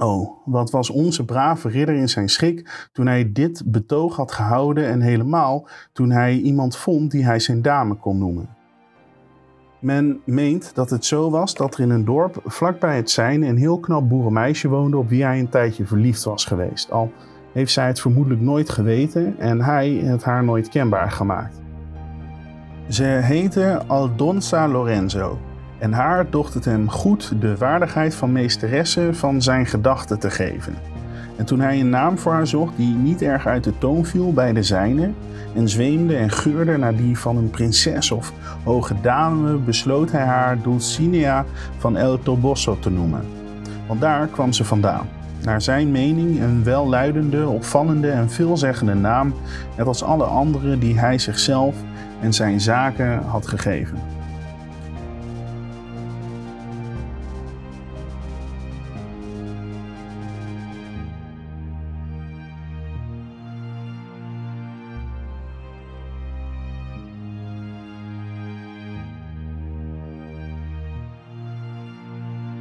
Oh, 0.00 0.30
wat 0.44 0.70
was 0.70 0.90
onze 0.90 1.24
brave 1.24 1.68
ridder 1.68 1.94
in 1.94 2.08
zijn 2.08 2.28
schik 2.28 2.88
toen 2.92 3.06
hij 3.06 3.32
dit 3.32 3.62
betoog 3.66 4.16
had 4.16 4.32
gehouden 4.32 4.86
en 4.86 5.00
helemaal 5.00 5.68
toen 5.92 6.10
hij 6.10 6.36
iemand 6.36 6.76
vond 6.76 7.10
die 7.10 7.24
hij 7.24 7.38
zijn 7.38 7.62
dame 7.62 7.94
kon 7.94 8.18
noemen. 8.18 8.48
Men 9.80 10.20
meent 10.24 10.74
dat 10.74 10.90
het 10.90 11.04
zo 11.04 11.30
was 11.30 11.54
dat 11.54 11.74
er 11.74 11.80
in 11.80 11.90
een 11.90 12.04
dorp 12.04 12.40
vlakbij 12.44 12.96
het 12.96 13.10
zijne 13.10 13.46
een 13.46 13.56
heel 13.56 13.80
knap 13.80 14.08
boerenmeisje 14.08 14.68
woonde 14.68 14.96
op 14.96 15.08
wie 15.08 15.24
hij 15.24 15.38
een 15.38 15.48
tijdje 15.48 15.86
verliefd 15.86 16.24
was 16.24 16.44
geweest. 16.44 16.90
Al 16.90 17.12
heeft 17.52 17.72
zij 17.72 17.86
het 17.86 18.00
vermoedelijk 18.00 18.42
nooit 18.42 18.70
geweten 18.70 19.38
en 19.38 19.60
hij 19.60 19.90
het 19.90 20.24
haar 20.24 20.44
nooit 20.44 20.68
kenbaar 20.68 21.10
gemaakt. 21.10 21.60
Ze 22.88 23.04
heette 23.04 23.82
Aldonza 23.86 24.68
Lorenzo 24.68 25.38
en 25.78 25.92
haar 25.92 26.30
docht 26.30 26.54
het 26.54 26.64
hem 26.64 26.90
goed 26.90 27.32
de 27.40 27.56
waardigheid 27.56 28.14
van 28.14 28.32
meesteresse 28.32 29.08
van 29.12 29.42
zijn 29.42 29.66
gedachten 29.66 30.18
te 30.18 30.30
geven. 30.30 30.74
En 31.36 31.44
toen 31.44 31.60
hij 31.60 31.80
een 31.80 31.90
naam 31.90 32.18
voor 32.18 32.32
haar 32.32 32.46
zocht 32.46 32.76
die 32.76 32.94
niet 32.94 33.22
erg 33.22 33.46
uit 33.46 33.64
de 33.64 33.78
toon 33.78 34.04
viel 34.04 34.32
bij 34.32 34.52
de 34.52 34.62
zijne, 34.62 35.10
en 35.54 35.68
zweemde 35.68 36.16
en 36.16 36.30
geurde 36.30 36.76
naar 36.76 36.96
die 36.96 37.18
van 37.18 37.36
een 37.36 37.50
prinses 37.50 38.10
of 38.10 38.32
hoge 38.64 38.94
dame, 39.02 39.56
besloot 39.56 40.10
hij 40.10 40.24
haar 40.24 40.62
Dulcinea 40.62 41.44
van 41.78 41.96
El 41.96 42.22
Toboso 42.22 42.78
te 42.78 42.90
noemen. 42.90 43.20
Want 43.86 44.00
daar 44.00 44.26
kwam 44.26 44.52
ze 44.52 44.64
vandaan. 44.64 45.08
Naar 45.42 45.62
zijn 45.62 45.90
mening 45.90 46.40
een 46.40 46.64
welluidende, 46.64 47.48
opvallende 47.48 48.10
en 48.10 48.30
veelzeggende 48.30 48.94
naam, 48.94 49.34
net 49.76 49.86
als 49.86 50.02
alle 50.02 50.24
andere 50.24 50.78
die 50.78 50.98
hij 50.98 51.18
zichzelf 51.18 51.76
en 52.20 52.32
zijn 52.32 52.60
zaken 52.60 53.22
had 53.22 53.46
gegeven. 53.46 54.17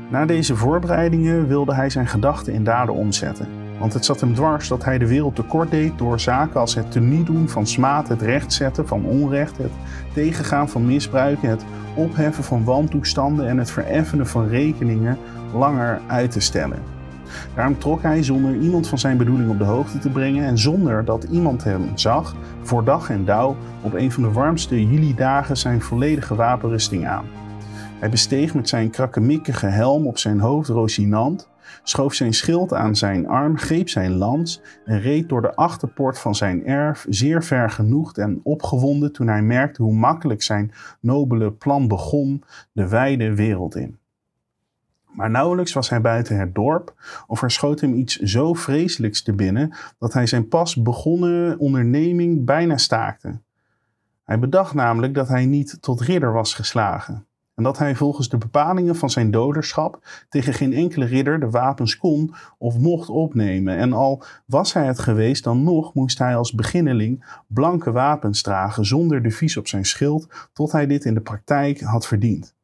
Na 0.09 0.25
deze 0.25 0.55
voorbereidingen 0.55 1.47
wilde 1.47 1.73
hij 1.73 1.89
zijn 1.89 2.07
gedachten 2.07 2.53
in 2.53 2.63
daden 2.63 2.95
omzetten. 2.95 3.47
Want 3.79 3.93
het 3.93 4.05
zat 4.05 4.19
hem 4.19 4.33
dwars 4.33 4.67
dat 4.67 4.83
hij 4.83 4.97
de 4.97 5.07
wereld 5.07 5.35
tekort 5.35 5.71
deed 5.71 5.97
door 5.97 6.19
zaken 6.19 6.59
als 6.59 6.75
het 6.75 6.91
tenietdoen 6.91 7.49
van 7.49 7.67
smaad, 7.67 8.07
het 8.07 8.21
rechtzetten 8.21 8.87
van 8.87 9.05
onrecht, 9.05 9.57
het 9.57 9.71
tegengaan 10.13 10.69
van 10.69 10.85
misbruiken, 10.85 11.49
het 11.49 11.65
opheffen 11.95 12.43
van 12.43 12.63
wantoestanden 12.63 13.47
en 13.47 13.57
het 13.57 13.71
vereffenen 13.71 14.27
van 14.27 14.47
rekeningen 14.47 15.17
langer 15.53 16.01
uit 16.07 16.31
te 16.31 16.39
stellen. 16.39 16.79
Daarom 17.55 17.77
trok 17.77 18.01
hij 18.01 18.23
zonder 18.23 18.55
iemand 18.55 18.87
van 18.87 18.99
zijn 18.99 19.17
bedoeling 19.17 19.49
op 19.49 19.57
de 19.57 19.63
hoogte 19.63 19.97
te 19.97 20.09
brengen 20.09 20.45
en 20.45 20.57
zonder 20.57 21.05
dat 21.05 21.23
iemand 21.23 21.63
hem 21.63 21.91
zag, 21.93 22.35
voor 22.61 22.83
dag 22.83 23.09
en 23.09 23.25
dauw 23.25 23.55
op 23.81 23.93
een 23.93 24.11
van 24.11 24.23
de 24.23 24.31
warmste 24.31 24.87
juli-dagen 24.87 25.57
zijn 25.57 25.81
volledige 25.81 26.35
wapenrusting 26.35 27.07
aan. 27.07 27.25
Hij 27.99 28.09
besteeg 28.09 28.53
met 28.53 28.69
zijn 28.69 28.89
krakkemikkige 28.89 29.65
helm 29.65 30.07
op 30.07 30.17
zijn 30.17 30.39
hoofd 30.39 30.69
Rocinant, 30.69 31.49
schoof 31.83 32.13
zijn 32.13 32.33
schild 32.33 32.73
aan 32.73 32.95
zijn 32.95 33.27
arm, 33.27 33.57
greep 33.57 33.89
zijn 33.89 34.11
lans 34.11 34.61
en 34.85 35.01
reed 35.01 35.29
door 35.29 35.41
de 35.41 35.55
achterpoort 35.55 36.19
van 36.19 36.35
zijn 36.35 36.65
erf, 36.65 37.05
zeer 37.09 37.43
vergenoegd 37.43 38.17
en 38.17 38.39
opgewonden 38.43 39.11
toen 39.11 39.27
hij 39.27 39.41
merkte 39.41 39.81
hoe 39.81 39.93
makkelijk 39.93 40.41
zijn 40.41 40.71
nobele 40.99 41.51
plan 41.51 41.87
begon 41.87 42.43
de 42.71 42.87
wijde 42.87 43.35
wereld 43.35 43.75
in. 43.75 43.97
Maar 45.11 45.29
nauwelijks 45.29 45.73
was 45.73 45.89
hij 45.89 46.01
buiten 46.01 46.39
het 46.39 46.55
dorp, 46.55 46.93
of 47.27 47.41
er 47.41 47.51
schoot 47.51 47.81
hem 47.81 47.93
iets 47.93 48.15
zo 48.15 48.53
vreselijks 48.53 49.21
te 49.21 49.33
binnen 49.33 49.75
dat 49.99 50.13
hij 50.13 50.27
zijn 50.27 50.47
pas 50.47 50.75
begonnen 50.75 51.59
onderneming 51.59 52.45
bijna 52.45 52.77
staakte. 52.77 53.39
Hij 54.23 54.39
bedacht 54.39 54.73
namelijk 54.73 55.13
dat 55.13 55.27
hij 55.27 55.45
niet 55.45 55.81
tot 55.81 56.01
ridder 56.01 56.33
was 56.33 56.53
geslagen 56.53 57.27
en 57.57 57.63
dat 57.63 57.77
hij 57.77 57.95
volgens 57.95 58.29
de 58.29 58.37
bepalingen 58.37 58.95
van 58.95 59.09
zijn 59.09 59.31
doderschap 59.31 59.99
tegen 60.29 60.53
geen 60.53 60.73
enkele 60.73 61.05
ridder 61.05 61.39
de 61.39 61.49
wapens 61.49 61.97
kon 61.97 62.33
of 62.57 62.77
mocht 62.77 63.09
opnemen. 63.09 63.77
En 63.77 63.93
al 63.93 64.23
was 64.45 64.73
hij 64.73 64.85
het 64.85 64.99
geweest, 64.99 65.43
dan 65.43 65.63
nog 65.63 65.93
moest 65.93 66.17
hij 66.17 66.35
als 66.35 66.53
beginneling 66.53 67.41
blanke 67.47 67.91
wapens 67.91 68.41
dragen 68.41 68.85
zonder 68.85 69.23
de 69.23 69.31
vies 69.31 69.57
op 69.57 69.67
zijn 69.67 69.85
schild, 69.85 70.49
tot 70.53 70.71
hij 70.71 70.87
dit 70.87 71.05
in 71.05 71.13
de 71.13 71.21
praktijk 71.21 71.81
had 71.81 72.07
verdiend. 72.07 72.56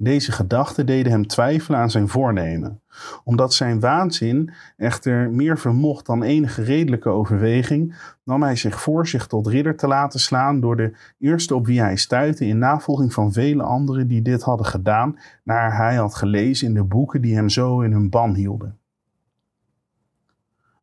Deze 0.00 0.32
gedachten 0.32 0.86
deden 0.86 1.12
hem 1.12 1.26
twijfelen 1.26 1.80
aan 1.80 1.90
zijn 1.90 2.08
voornemen. 2.08 2.80
Omdat 3.24 3.54
zijn 3.54 3.80
waanzin 3.80 4.52
echter 4.76 5.30
meer 5.30 5.58
vermocht 5.58 6.06
dan 6.06 6.22
enige 6.22 6.62
redelijke 6.62 7.08
overweging, 7.08 7.94
nam 8.24 8.42
hij 8.42 8.56
zich 8.56 8.80
voor 8.80 9.06
zich 9.06 9.26
tot 9.26 9.46
ridder 9.46 9.76
te 9.76 9.86
laten 9.86 10.20
slaan 10.20 10.60
door 10.60 10.76
de 10.76 10.92
eerste 11.18 11.54
op 11.54 11.66
wie 11.66 11.80
hij 11.80 11.96
stuitte 11.96 12.46
in 12.46 12.58
navolging 12.58 13.12
van 13.12 13.32
vele 13.32 13.62
anderen 13.62 14.08
die 14.08 14.22
dit 14.22 14.42
hadden 14.42 14.66
gedaan, 14.66 15.18
naar 15.42 15.76
hij 15.76 15.94
had 15.94 16.14
gelezen 16.14 16.66
in 16.66 16.74
de 16.74 16.84
boeken 16.84 17.20
die 17.20 17.34
hem 17.34 17.48
zo 17.48 17.80
in 17.80 17.92
hun 17.92 18.10
ban 18.10 18.34
hielden. 18.34 18.77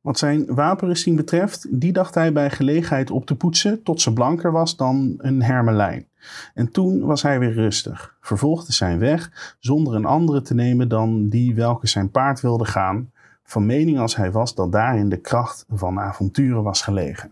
Wat 0.05 0.17
zijn 0.17 0.55
wapenrusting 0.55 1.15
betreft, 1.15 1.67
die 1.69 1.93
dacht 1.93 2.15
hij 2.15 2.33
bij 2.33 2.49
gelegenheid 2.49 3.11
op 3.11 3.25
te 3.25 3.35
poetsen 3.35 3.83
tot 3.83 4.01
ze 4.01 4.13
blanker 4.13 4.51
was 4.51 4.75
dan 4.75 5.13
een 5.17 5.43
hermelijn. 5.43 6.07
En 6.53 6.71
toen 6.71 6.99
was 7.05 7.21
hij 7.21 7.39
weer 7.39 7.53
rustig, 7.53 8.17
vervolgde 8.21 8.73
zijn 8.73 8.99
weg 8.99 9.55
zonder 9.59 9.95
een 9.95 10.05
andere 10.05 10.41
te 10.41 10.53
nemen 10.53 10.89
dan 10.89 11.29
die 11.29 11.55
welke 11.55 11.87
zijn 11.87 12.11
paard 12.11 12.41
wilde 12.41 12.65
gaan, 12.65 13.11
van 13.43 13.65
mening 13.65 13.99
als 13.99 14.15
hij 14.15 14.31
was 14.31 14.55
dat 14.55 14.71
daarin 14.71 15.09
de 15.09 15.21
kracht 15.21 15.65
van 15.69 15.99
avonturen 15.99 16.63
was 16.63 16.81
gelegen. 16.81 17.31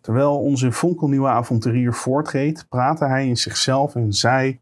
Terwijl 0.00 0.38
onze 0.38 0.72
fonkelnieuwe 0.72 1.28
avonturier 1.28 1.94
voortreed, 1.94 2.66
praatte 2.68 3.04
hij 3.04 3.26
in 3.26 3.36
zichzelf 3.36 3.94
en 3.94 4.12
zei 4.12 4.60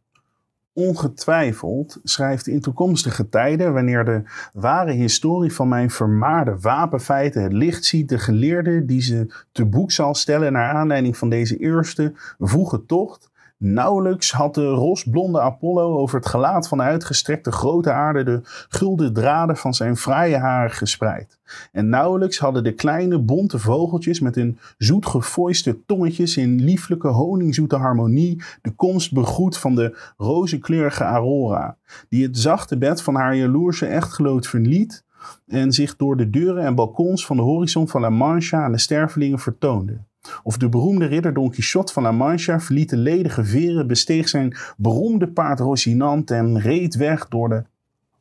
Ongetwijfeld 0.72 1.98
schrijft 2.02 2.46
in 2.46 2.60
toekomstige 2.60 3.28
tijden, 3.28 3.72
wanneer 3.72 4.04
de 4.04 4.22
ware 4.52 4.92
historie 4.92 5.52
van 5.52 5.68
mijn 5.68 5.90
vermaarde 5.90 6.58
wapenfeiten 6.60 7.42
het 7.42 7.52
licht 7.52 7.84
ziet, 7.84 8.08
de 8.08 8.18
geleerde 8.18 8.84
die 8.84 9.02
ze 9.02 9.34
te 9.52 9.64
boek 9.64 9.92
zal 9.92 10.14
stellen 10.14 10.52
naar 10.52 10.74
aanleiding 10.74 11.16
van 11.16 11.28
deze 11.28 11.56
eerste 11.56 12.12
vroege 12.38 12.86
tocht, 12.86 13.29
Nauwelijks 13.62 14.32
had 14.32 14.54
de 14.54 14.68
rosblonde 14.68 15.40
Apollo 15.40 15.98
over 15.98 16.16
het 16.16 16.26
gelaat 16.26 16.68
van 16.68 16.78
de 16.78 16.84
uitgestrekte 16.84 17.52
grote 17.52 17.92
aarde 17.92 18.22
de 18.22 18.40
gulden 18.68 19.12
draden 19.12 19.56
van 19.56 19.74
zijn 19.74 19.96
fraaie 19.96 20.36
haren 20.36 20.70
gespreid. 20.70 21.38
En 21.72 21.88
nauwelijks 21.88 22.38
hadden 22.38 22.64
de 22.64 22.74
kleine 22.74 23.18
bonte 23.18 23.58
vogeltjes 23.58 24.20
met 24.20 24.34
hun 24.34 24.58
zoet 24.78 25.06
gefoiste 25.06 25.84
tongetjes 25.86 26.36
in 26.36 26.64
lieflijke 26.64 27.08
honingzoete 27.08 27.76
harmonie 27.76 28.42
de 28.62 28.70
komst 28.70 29.12
begroet 29.12 29.56
van 29.56 29.74
de 29.74 30.12
rozenkleurige 30.16 31.04
Aurora, 31.04 31.76
die 32.08 32.22
het 32.22 32.38
zachte 32.38 32.78
bed 32.78 33.02
van 33.02 33.14
haar 33.14 33.36
jaloerse 33.36 33.86
echtgenoot 33.86 34.46
verliet 34.46 35.04
en 35.46 35.72
zich 35.72 35.96
door 35.96 36.16
de 36.16 36.30
deuren 36.30 36.64
en 36.64 36.74
balkons 36.74 37.26
van 37.26 37.36
de 37.36 37.42
horizon 37.42 37.88
van 37.88 38.00
La 38.00 38.10
Mancha 38.10 38.64
aan 38.64 38.72
de 38.72 38.78
stervelingen 38.78 39.38
vertoonde. 39.38 40.08
Of 40.42 40.56
de 40.56 40.68
beroemde 40.68 41.06
ridder 41.06 41.34
Don 41.34 41.50
Quixote 41.50 41.92
van 41.92 42.02
La 42.02 42.12
Mancha 42.12 42.60
verliet 42.60 42.90
de 42.90 42.96
ledige 42.96 43.44
veren, 43.44 43.86
besteeg 43.86 44.28
zijn 44.28 44.56
beroemde 44.76 45.28
paard 45.28 45.60
Rocinante 45.60 46.34
en 46.34 46.60
reed 46.60 46.94
weg 46.94 47.28
door 47.28 47.48
de 47.48 47.64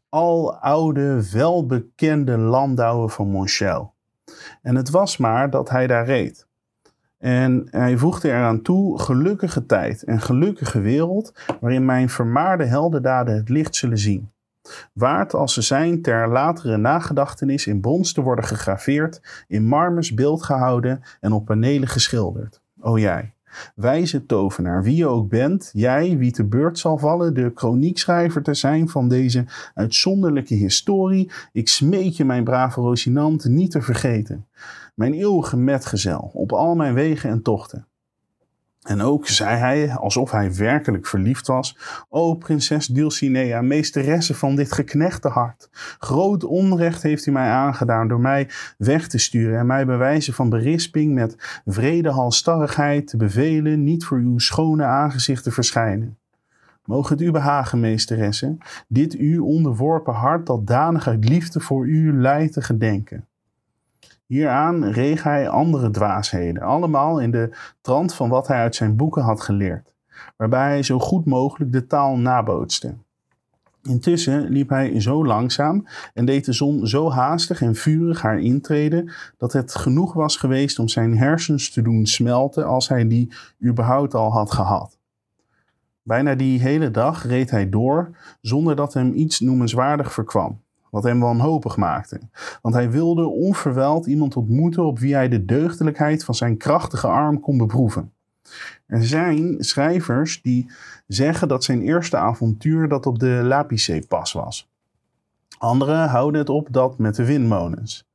aloude, 0.09 1.31
welbekende 1.31 2.37
landouwen 2.37 3.09
van 3.09 3.27
Montchel. 3.27 3.93
En 4.61 4.75
het 4.75 4.89
was 4.89 5.17
maar 5.17 5.49
dat 5.49 5.69
hij 5.69 5.87
daar 5.87 6.05
reed. 6.05 6.47
En 7.17 7.67
hij 7.69 7.97
voegde 7.97 8.29
eraan 8.29 8.61
toe: 8.61 8.99
gelukkige 8.99 9.65
tijd 9.65 10.03
en 10.03 10.21
gelukkige 10.21 10.79
wereld, 10.79 11.33
waarin 11.59 11.85
mijn 11.85 12.09
vermaarde 12.09 12.65
heldendaden 12.65 13.35
het 13.35 13.49
licht 13.49 13.75
zullen 13.75 13.97
zien. 13.97 14.29
Waard 14.93 15.33
als 15.33 15.53
ze 15.53 15.61
zijn 15.61 16.01
ter 16.01 16.29
latere 16.29 16.77
nagedachtenis 16.77 17.67
in 17.67 17.81
brons 17.81 18.13
te 18.13 18.21
worden 18.21 18.45
gegraveerd, 18.45 19.21
in 19.47 19.65
marmers 19.65 20.13
beeld 20.13 20.43
gehouden 20.43 21.01
en 21.19 21.31
op 21.31 21.45
panelen 21.45 21.87
geschilderd. 21.87 22.61
O 22.79 22.97
jij, 22.97 23.33
wijze 23.75 24.25
tovenaar, 24.25 24.83
wie 24.83 24.95
je 24.95 25.07
ook 25.07 25.29
bent, 25.29 25.69
jij 25.73 26.17
wie 26.17 26.31
te 26.31 26.43
beurt 26.43 26.79
zal 26.79 26.97
vallen 26.97 27.33
de 27.33 27.51
chroniekschrijver 27.55 28.43
te 28.43 28.53
zijn 28.53 28.89
van 28.89 29.09
deze 29.09 29.45
uitzonderlijke 29.73 30.53
historie, 30.53 31.31
ik 31.51 31.67
smeek 31.67 32.13
je, 32.13 32.25
mijn 32.25 32.43
brave 32.43 32.81
Rocinant, 32.81 33.45
niet 33.45 33.71
te 33.71 33.81
vergeten. 33.81 34.47
Mijn 34.95 35.13
eeuwige 35.13 35.57
metgezel 35.57 36.31
op 36.33 36.51
al 36.51 36.75
mijn 36.75 36.93
wegen 36.93 37.29
en 37.29 37.41
tochten. 37.41 37.87
En 38.79 39.01
ook 39.01 39.27
zei 39.27 39.57
hij, 39.57 39.95
alsof 39.95 40.31
hij 40.31 40.53
werkelijk 40.55 41.07
verliefd 41.07 41.47
was: 41.47 41.77
O 42.09 42.35
prinses 42.35 42.87
Dulcinea, 42.87 43.61
meesteresse 43.61 44.35
van 44.35 44.55
dit 44.55 44.71
geknechte 44.71 45.27
hart. 45.27 45.69
Groot 45.99 46.43
onrecht 46.43 47.03
heeft 47.03 47.25
u 47.25 47.31
mij 47.31 47.49
aangedaan 47.49 48.07
door 48.07 48.19
mij 48.19 48.49
weg 48.77 49.07
te 49.07 49.17
sturen 49.17 49.59
en 49.59 49.65
mij 49.65 49.85
bij 49.85 49.97
wijze 49.97 50.33
van 50.33 50.49
berisping 50.49 51.13
met 51.13 51.61
vrede 51.65 52.09
halstarrigheid 52.09 53.07
te 53.07 53.17
bevelen 53.17 53.83
niet 53.83 54.05
voor 54.05 54.17
uw 54.17 54.37
schone 54.37 54.83
aangezicht 54.83 55.43
te 55.43 55.51
verschijnen. 55.51 56.17
Mogen 56.85 57.17
het 57.17 57.25
u 57.25 57.31
behagen, 57.31 57.79
meesteresse, 57.79 58.57
dit 58.87 59.13
u 59.13 59.37
onderworpen 59.37 60.13
hart 60.13 60.45
dat 60.45 60.67
danig 60.67 61.07
uit 61.07 61.29
liefde 61.29 61.59
voor 61.59 61.87
u 61.87 62.21
leidt 62.21 62.53
te 62.53 62.61
gedenken. 62.61 63.28
Hieraan 64.29 64.85
reeg 64.85 65.23
hij 65.23 65.49
andere 65.49 65.89
dwaasheden, 65.89 66.61
allemaal 66.61 67.19
in 67.19 67.31
de 67.31 67.49
trant 67.81 68.13
van 68.13 68.29
wat 68.29 68.47
hij 68.47 68.57
uit 68.57 68.75
zijn 68.75 68.95
boeken 68.95 69.21
had 69.21 69.41
geleerd, 69.41 69.93
waarbij 70.37 70.67
hij 70.67 70.83
zo 70.83 70.99
goed 70.99 71.25
mogelijk 71.25 71.71
de 71.71 71.87
taal 71.87 72.17
nabootste. 72.17 72.93
Intussen 73.83 74.49
liep 74.49 74.69
hij 74.69 75.01
zo 75.01 75.25
langzaam 75.25 75.87
en 76.13 76.25
deed 76.25 76.45
de 76.45 76.53
zon 76.53 76.87
zo 76.87 77.11
haastig 77.11 77.61
en 77.61 77.75
vurig 77.75 78.21
haar 78.21 78.39
intreden 78.39 79.11
dat 79.37 79.53
het 79.53 79.75
genoeg 79.75 80.13
was 80.13 80.37
geweest 80.37 80.79
om 80.79 80.87
zijn 80.87 81.17
hersens 81.17 81.71
te 81.71 81.81
doen 81.81 82.05
smelten 82.05 82.65
als 82.65 82.89
hij 82.89 83.07
die 83.07 83.33
überhaupt 83.65 84.13
al 84.13 84.31
had 84.31 84.51
gehad. 84.51 84.97
Bijna 86.03 86.35
die 86.35 86.59
hele 86.59 86.91
dag 86.91 87.25
reed 87.27 87.51
hij 87.51 87.69
door 87.69 88.17
zonder 88.41 88.75
dat 88.75 88.93
hem 88.93 89.13
iets 89.13 89.39
noemenswaardig 89.39 90.13
verkwam 90.13 90.59
wat 90.91 91.03
hem 91.03 91.19
wanhopig 91.19 91.77
maakte. 91.77 92.19
Want 92.61 92.75
hij 92.75 92.91
wilde 92.91 93.27
onverwijld 93.27 94.05
iemand 94.05 94.35
ontmoeten 94.35 94.85
op 94.85 94.99
wie 94.99 95.13
hij 95.13 95.29
de 95.29 95.45
deugdelijkheid 95.45 96.23
van 96.23 96.35
zijn 96.35 96.57
krachtige 96.57 97.07
arm 97.07 97.39
kon 97.39 97.57
beproeven. 97.57 98.11
Er 98.85 99.05
zijn 99.05 99.55
schrijvers 99.59 100.41
die 100.41 100.71
zeggen 101.07 101.47
dat 101.47 101.63
zijn 101.63 101.81
eerste 101.81 102.17
avontuur 102.17 102.87
dat 102.87 103.05
op 103.05 103.19
de 103.19 103.41
Lapice-pas 103.43 104.33
was. 104.33 104.69
Anderen 105.57 106.09
houden 106.09 106.39
het 106.39 106.49
op 106.49 106.67
dat 106.71 106.97
met 106.97 107.15
de 107.15 107.25
windmolens. 107.25 108.07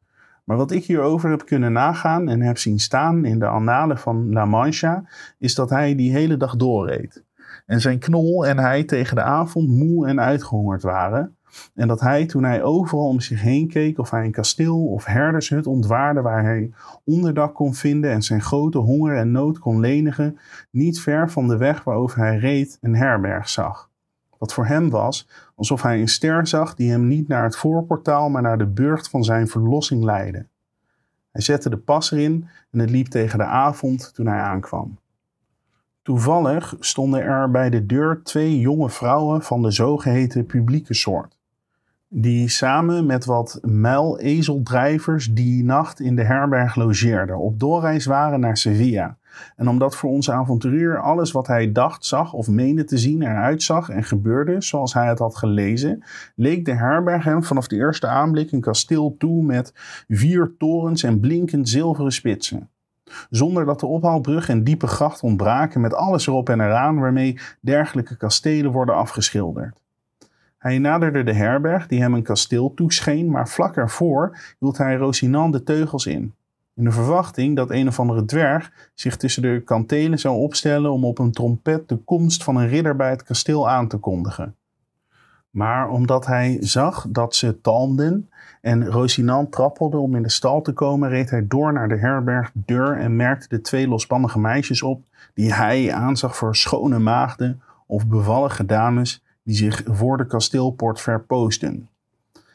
Maar 0.45 0.57
wat 0.57 0.71
ik 0.71 0.85
hierover 0.85 1.31
heb 1.31 1.47
kunnen 1.47 1.73
nagaan 1.73 2.29
en 2.29 2.41
heb 2.41 2.59
zien 2.59 2.79
staan 2.79 3.25
in 3.25 3.39
de 3.39 3.47
annalen 3.47 3.99
van 3.99 4.33
La 4.33 4.45
Mancha, 4.45 5.05
is 5.39 5.55
dat 5.55 5.71
hij 5.71 5.95
die 5.95 6.13
hele 6.13 6.37
dag 6.37 6.57
doorreed. 6.57 7.23
En 7.67 7.81
zijn 7.81 7.99
knol 7.99 8.47
en 8.47 8.59
hij 8.59 8.85
tegen 8.85 9.17
de 9.17 9.23
avond 9.23 9.69
moe 9.69 10.07
en 10.07 10.21
uitgehongerd 10.21 10.83
waren, 10.83 11.34
en 11.75 11.89
dat 11.89 12.01
hij, 12.01 12.27
toen 12.27 12.45
hij 12.45 12.63
overal 12.63 13.07
om 13.07 13.21
zich 13.21 13.41
heen 13.41 13.69
keek, 13.69 13.99
of 13.99 14.11
hij 14.11 14.25
een 14.25 14.31
kasteel 14.31 14.87
of 14.87 15.05
herdershut 15.05 15.67
ontwaarde 15.67 16.21
waar 16.21 16.43
hij 16.43 16.71
onderdak 17.05 17.55
kon 17.55 17.75
vinden 17.75 18.11
en 18.11 18.23
zijn 18.23 18.43
grote 18.43 18.79
honger 18.79 19.17
en 19.17 19.31
nood 19.31 19.59
kon 19.59 19.81
lenigen, 19.81 20.39
niet 20.71 21.01
ver 21.01 21.31
van 21.31 21.49
de 21.49 21.57
weg 21.57 21.85
waarover 21.85 22.19
hij 22.19 22.39
reed 22.39 22.79
een 22.81 22.97
herberg 22.97 23.49
zag. 23.49 23.91
Wat 24.39 24.53
voor 24.53 24.67
hem 24.67 24.91
was 24.91 25.29
alsof 25.55 25.83
hij 25.83 26.01
een 26.01 26.09
ster 26.09 26.47
zag 26.47 26.75
die 26.75 26.91
hem 26.91 27.07
niet 27.07 27.29
naar 27.29 27.45
het 27.45 27.57
voorportaal, 27.57 28.31
maar 28.31 28.43
naar 28.43 28.59
de 28.59 28.67
burcht 28.67 29.09
van 29.09 29.25
zijn 29.25 29.49
verlossing 29.49 30.05
leidde. 30.05 30.47
Hij 31.31 31.43
zette 31.43 31.71
de 31.71 31.77
pas 31.77 32.13
erin 32.13 32.49
en 32.71 32.79
het 32.79 32.91
liep 32.91 33.07
tegen 33.07 33.39
de 33.39 33.45
avond 33.45 34.15
toen 34.15 34.27
hij 34.27 34.41
aankwam. 34.41 34.99
Toevallig 36.03 36.77
stonden 36.81 37.21
er 37.21 37.51
bij 37.51 37.71
de 37.71 37.87
deur 37.87 38.21
twee 38.23 38.61
jonge 38.61 38.91
vrouwen 38.91 39.43
van 39.43 39.63
de 39.63 39.71
zogeheten 39.71 40.47
publieke 40.47 40.95
soort 40.95 41.37
die 42.17 42.49
samen 42.49 43.07
met 43.07 43.25
wat 43.25 43.59
muilezeldrijvers 43.63 45.33
die 45.33 45.65
nacht 45.65 46.01
in 46.01 46.17
de 46.17 46.25
herberg 46.25 46.75
logeerden, 46.75 47.39
op 47.39 47.61
doorreis 47.61 48.07
waren 48.07 48.41
naar 48.41 48.57
Sevilla. 48.57 49.17
En 49.57 49.69
omdat 49.69 49.97
voor 49.97 50.11
onze 50.11 50.33
avonturier 50.33 51.01
alles 51.01 51.33
wat 51.33 51.47
hij 51.47 51.73
dacht, 51.73 52.05
zag 52.05 52.33
of 52.33 52.49
meende 52.49 52.85
te 52.85 52.99
zien 52.99 53.23
eruit 53.23 53.63
zag 53.63 53.89
en 53.89 54.05
gebeurde 54.05 54.61
zoals 54.61 54.95
hij 54.95 55.09
het 55.09 55.19
had 55.19 55.37
gelezen, 55.37 56.05
leek 56.37 56.65
de 56.65 56.75
herberg 56.75 57.25
hem 57.25 57.43
vanaf 57.43 57.67
de 57.67 57.77
eerste 57.77 58.07
aanblik 58.07 58.53
een 58.53 58.61
kasteel 58.61 59.15
toe 59.19 59.43
met 59.43 59.73
vier 60.09 60.55
torens 60.59 61.03
en 61.03 61.21
blinkend 61.21 61.69
zilveren 61.69 62.13
spitsen. 62.13 62.71
Zonder 63.31 63.65
dat 63.65 63.81
de 63.81 63.87
ophaalbrug 63.87 64.49
en 64.49 64.65
diepe 64.65 64.87
gracht 64.87 65.23
ontbraken 65.23 65.81
met 65.81 65.95
alles 65.95 66.27
erop 66.27 66.49
en 66.49 66.61
eraan 66.61 67.01
waarmee 67.01 67.39
dergelijke 67.61 68.17
kastelen 68.17 68.73
worden 68.73 68.95
afgeschilderd. 68.95 69.84
Hij 70.65 70.79
naderde 70.79 71.23
de 71.23 71.33
herberg 71.33 71.87
die 71.87 72.01
hem 72.01 72.15
een 72.15 72.23
kasteel 72.23 72.75
toescheen, 72.75 73.31
maar 73.31 73.49
vlak 73.49 73.77
ervoor 73.77 74.39
hield 74.59 74.79
hij 74.79 74.97
Rocinant 74.97 75.53
de 75.53 75.63
teugels 75.63 76.07
in. 76.07 76.35
In 76.75 76.85
de 76.85 76.91
verwachting 76.91 77.57
dat 77.57 77.71
een 77.71 77.89
of 77.89 78.01
andere 78.01 78.25
dwerg 78.25 78.91
zich 78.95 79.17
tussen 79.17 79.43
de 79.43 79.63
kantelen 79.65 80.19
zou 80.19 80.37
opstellen 80.37 80.93
om 80.93 81.05
op 81.05 81.19
een 81.19 81.33
trompet 81.33 81.89
de 81.89 81.97
komst 81.97 82.45
van 82.45 82.57
een 82.57 82.69
ridder 82.69 82.97
bij 82.97 83.11
het 83.11 83.23
kasteel 83.23 83.69
aan 83.69 83.89
te 83.89 83.97
kondigen. 83.97 84.57
Maar 85.51 85.89
omdat 85.89 86.27
hij 86.27 86.57
zag 86.61 87.07
dat 87.09 87.35
ze 87.35 87.61
talmden 87.61 88.31
en 88.61 88.87
Rocinant 88.87 89.53
trappelde 89.53 89.97
om 89.97 90.17
in 90.17 90.23
de 90.23 90.31
stal 90.31 90.63
te 90.63 90.73
komen, 90.73 91.09
reed 91.09 91.31
hij 91.31 91.47
door 91.47 91.73
naar 91.73 91.89
de 91.89 91.99
herbergdeur 91.99 92.99
en 92.99 93.17
merkte 93.17 93.49
de 93.49 93.61
twee 93.61 93.89
losbannige 93.89 94.39
meisjes 94.39 94.83
op 94.83 95.05
die 95.35 95.55
hij 95.55 95.93
aanzag 95.93 96.37
voor 96.37 96.57
schone 96.57 96.99
maagden 96.99 97.63
of 97.87 98.07
bevallige 98.07 98.67
dames 98.67 99.24
die 99.45 99.57
zich 99.57 99.83
voor 99.87 100.17
de 100.17 100.27
kasteelpoort 100.27 101.01
verpoosten. 101.01 101.89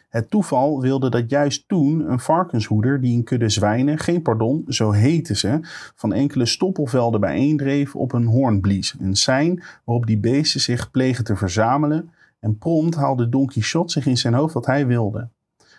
Het 0.09 0.29
toeval 0.29 0.81
wilde 0.81 1.09
dat 1.09 1.29
juist 1.29 1.67
toen 1.67 2.11
een 2.11 2.19
varkenshoeder 2.19 3.01
die 3.01 3.17
een 3.17 3.23
kudde 3.23 3.49
zwijnen, 3.49 3.97
geen 3.97 4.21
pardon, 4.21 4.63
zo 4.67 4.91
heten 4.91 5.37
ze, 5.37 5.59
van 5.95 6.13
enkele 6.13 6.45
stoppelvelden 6.45 7.19
bijeendreef 7.19 7.95
op 7.95 8.13
een 8.13 8.25
hoorn 8.25 8.61
blies. 8.61 8.95
Een 8.99 9.15
sein 9.15 9.63
waarop 9.83 10.05
die 10.05 10.17
beesten 10.17 10.61
zich 10.61 10.91
plegen 10.91 11.23
te 11.23 11.35
verzamelen 11.35 12.11
en 12.39 12.57
prompt 12.57 12.95
haalde 12.95 13.29
Don 13.29 13.45
Quixote 13.45 13.91
zich 13.91 14.05
in 14.05 14.17
zijn 14.17 14.33
hoofd 14.33 14.53
wat 14.53 14.65
hij 14.65 14.87
wilde. 14.87 15.27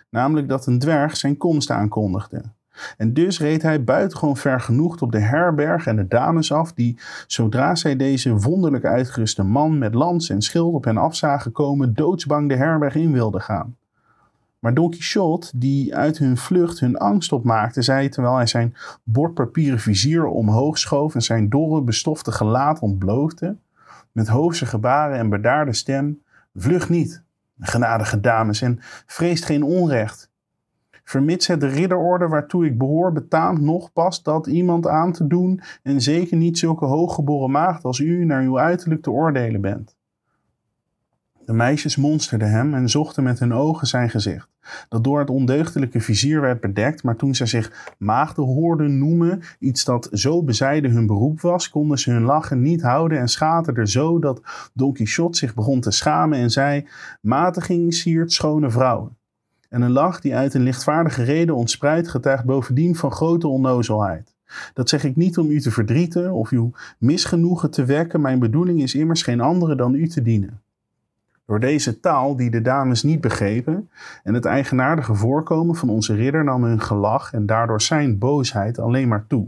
namelijk 0.09 0.47
dat 0.47 0.67
een 0.67 0.79
dwerg 0.79 1.17
zijn 1.17 1.37
komst 1.37 1.69
aankondigde. 1.69 2.43
En 2.97 3.13
dus 3.13 3.39
reed 3.39 3.61
hij 3.61 3.83
buitengewoon 3.83 4.37
vergenoegd 4.37 5.01
op 5.01 5.11
de 5.11 5.19
herberg 5.19 5.85
en 5.85 5.95
de 5.95 6.07
dames 6.07 6.51
af, 6.51 6.73
die, 6.73 6.97
zodra 7.27 7.75
zij 7.75 7.95
deze 7.95 8.35
wonderlijk 8.35 8.85
uitgeruste 8.85 9.43
man 9.43 9.77
met 9.77 9.93
lans 9.93 10.29
en 10.29 10.41
schild 10.41 10.73
op 10.73 10.83
hen 10.83 10.97
af 10.97 11.15
zagen 11.15 11.51
komen, 11.51 11.93
doodsbang 11.93 12.49
de 12.49 12.55
herberg 12.55 12.95
in 12.95 13.11
wilden 13.11 13.41
gaan. 13.41 13.75
Maar 14.61 14.73
Don 14.73 14.89
Quixote, 14.89 15.57
die 15.57 15.95
uit 15.95 16.17
hun 16.17 16.37
vlucht 16.37 16.79
hun 16.79 16.97
angst 16.97 17.31
opmaakte, 17.31 17.81
zei 17.81 18.09
terwijl 18.09 18.35
hij 18.35 18.47
zijn 18.47 18.75
bordpapieren 19.03 19.79
vizier 19.79 20.25
omhoog 20.25 20.77
schoof 20.77 21.15
en 21.15 21.21
zijn 21.21 21.49
dorre, 21.49 21.81
bestofte 21.81 22.31
gelaat 22.31 22.79
ontbloofde, 22.79 23.55
met 24.11 24.27
hoofdse 24.27 24.65
gebaren 24.65 25.17
en 25.17 25.29
bedaarde 25.29 25.73
stem: 25.73 26.21
Vlucht 26.55 26.89
niet, 26.89 27.23
genadige 27.59 28.19
dames, 28.19 28.61
en 28.61 28.79
vreest 29.05 29.45
geen 29.45 29.63
onrecht. 29.63 30.30
Vermits 31.11 31.47
het 31.47 31.59
de 31.59 31.67
ridderorde 31.67 32.27
waartoe 32.27 32.65
ik 32.65 32.77
behoor 32.77 33.11
betaamt 33.11 33.61
nog 33.61 33.93
pas 33.93 34.23
dat 34.23 34.47
iemand 34.47 34.87
aan 34.87 35.11
te 35.11 35.27
doen 35.27 35.61
en 35.83 36.01
zeker 36.01 36.37
niet 36.37 36.57
zulke 36.57 36.85
hooggeboren 36.85 37.51
maagd 37.51 37.83
als 37.83 37.99
u 37.99 38.25
naar 38.25 38.41
uw 38.41 38.59
uiterlijk 38.59 39.01
te 39.01 39.11
oordelen 39.11 39.61
bent. 39.61 39.95
De 41.45 41.53
meisjes 41.53 41.95
monsterden 41.95 42.49
hem 42.49 42.73
en 42.73 42.89
zochten 42.89 43.23
met 43.23 43.39
hun 43.39 43.53
ogen 43.53 43.87
zijn 43.87 44.09
gezicht, 44.09 44.49
dat 44.89 45.03
door 45.03 45.19
het 45.19 45.29
ondeugdelijke 45.29 45.99
vizier 45.99 46.41
werd 46.41 46.61
bedekt, 46.61 47.03
maar 47.03 47.15
toen 47.15 47.35
zij 47.35 47.47
zich 47.47 47.95
maagden 47.97 48.45
hoorden 48.45 48.97
noemen, 48.97 49.41
iets 49.59 49.83
dat 49.85 50.09
zo 50.11 50.43
bezijden 50.43 50.91
hun 50.91 51.07
beroep 51.07 51.41
was, 51.41 51.69
konden 51.69 51.97
ze 51.97 52.11
hun 52.11 52.23
lachen 52.23 52.61
niet 52.61 52.81
houden 52.81 53.19
en 53.19 53.27
schaterden 53.27 53.87
zo 53.87 54.19
dat 54.19 54.41
Don 54.73 54.93
Quixote 54.93 55.37
zich 55.37 55.53
begon 55.53 55.79
te 55.79 55.91
schamen 55.91 56.37
en 56.37 56.49
zei, 56.49 56.87
matiging 57.21 57.93
siert 57.93 58.31
schone 58.31 58.69
vrouwen. 58.69 59.19
En 59.71 59.81
een 59.81 59.91
lach 59.91 60.19
die 60.19 60.35
uit 60.35 60.53
een 60.53 60.63
lichtvaardige 60.63 61.23
reden 61.23 61.55
ontspruit, 61.55 62.07
getuigt 62.07 62.45
bovendien 62.45 62.95
van 62.95 63.11
grote 63.11 63.47
onnozelheid. 63.47 64.35
Dat 64.73 64.89
zeg 64.89 65.03
ik 65.03 65.15
niet 65.15 65.37
om 65.37 65.49
u 65.49 65.61
te 65.61 65.71
verdrieten 65.71 66.33
of 66.33 66.49
uw 66.49 66.71
misgenoegen 66.97 67.71
te 67.71 67.85
wekken, 67.85 68.21
mijn 68.21 68.39
bedoeling 68.39 68.81
is 68.81 68.95
immers 68.95 69.23
geen 69.23 69.41
andere 69.41 69.75
dan 69.75 69.93
u 69.93 70.07
te 70.07 70.21
dienen. 70.21 70.60
Door 71.51 71.59
deze 71.59 71.99
taal, 71.99 72.35
die 72.35 72.51
de 72.51 72.61
dames 72.61 73.03
niet 73.03 73.21
begrepen, 73.21 73.89
en 74.23 74.33
het 74.33 74.45
eigenaardige 74.45 75.15
voorkomen 75.15 75.75
van 75.75 75.89
onze 75.89 76.15
ridder 76.15 76.43
nam 76.43 76.63
hun 76.63 76.81
gelach 76.81 77.33
en 77.33 77.45
daardoor 77.45 77.81
zijn 77.81 78.17
boosheid 78.17 78.79
alleen 78.79 79.07
maar 79.07 79.27
toe. 79.27 79.47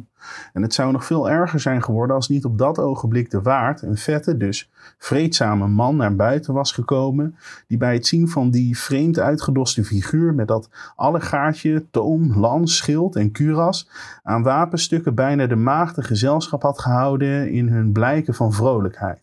En 0.53 0.61
het 0.61 0.73
zou 0.73 0.91
nog 0.91 1.05
veel 1.05 1.29
erger 1.29 1.59
zijn 1.59 1.83
geworden 1.83 2.15
als 2.15 2.29
niet 2.29 2.45
op 2.45 2.57
dat 2.57 2.79
ogenblik 2.79 3.31
de 3.31 3.41
waard, 3.41 3.81
een 3.81 3.97
vette, 3.97 4.37
dus 4.37 4.71
vreedzame 4.97 5.67
man, 5.67 5.95
naar 5.95 6.15
buiten 6.15 6.53
was 6.53 6.71
gekomen, 6.71 7.35
die 7.67 7.77
bij 7.77 7.93
het 7.93 8.07
zien 8.07 8.29
van 8.29 8.51
die 8.51 8.77
vreemd 8.77 9.19
uitgedoste 9.19 9.83
figuur 9.83 10.33
met 10.33 10.47
dat 10.47 10.69
allegaartje, 10.95 11.85
toom, 11.91 12.39
lans, 12.39 12.77
schild 12.77 13.15
en 13.15 13.31
kuras 13.31 13.89
aan 14.23 14.43
wapenstukken 14.43 15.15
bijna 15.15 15.47
de 15.47 15.55
maagde 15.55 16.01
gezelschap 16.01 16.61
had 16.61 16.79
gehouden 16.79 17.51
in 17.51 17.67
hun 17.67 17.91
blijken 17.91 18.33
van 18.33 18.53
vrolijkheid. 18.53 19.22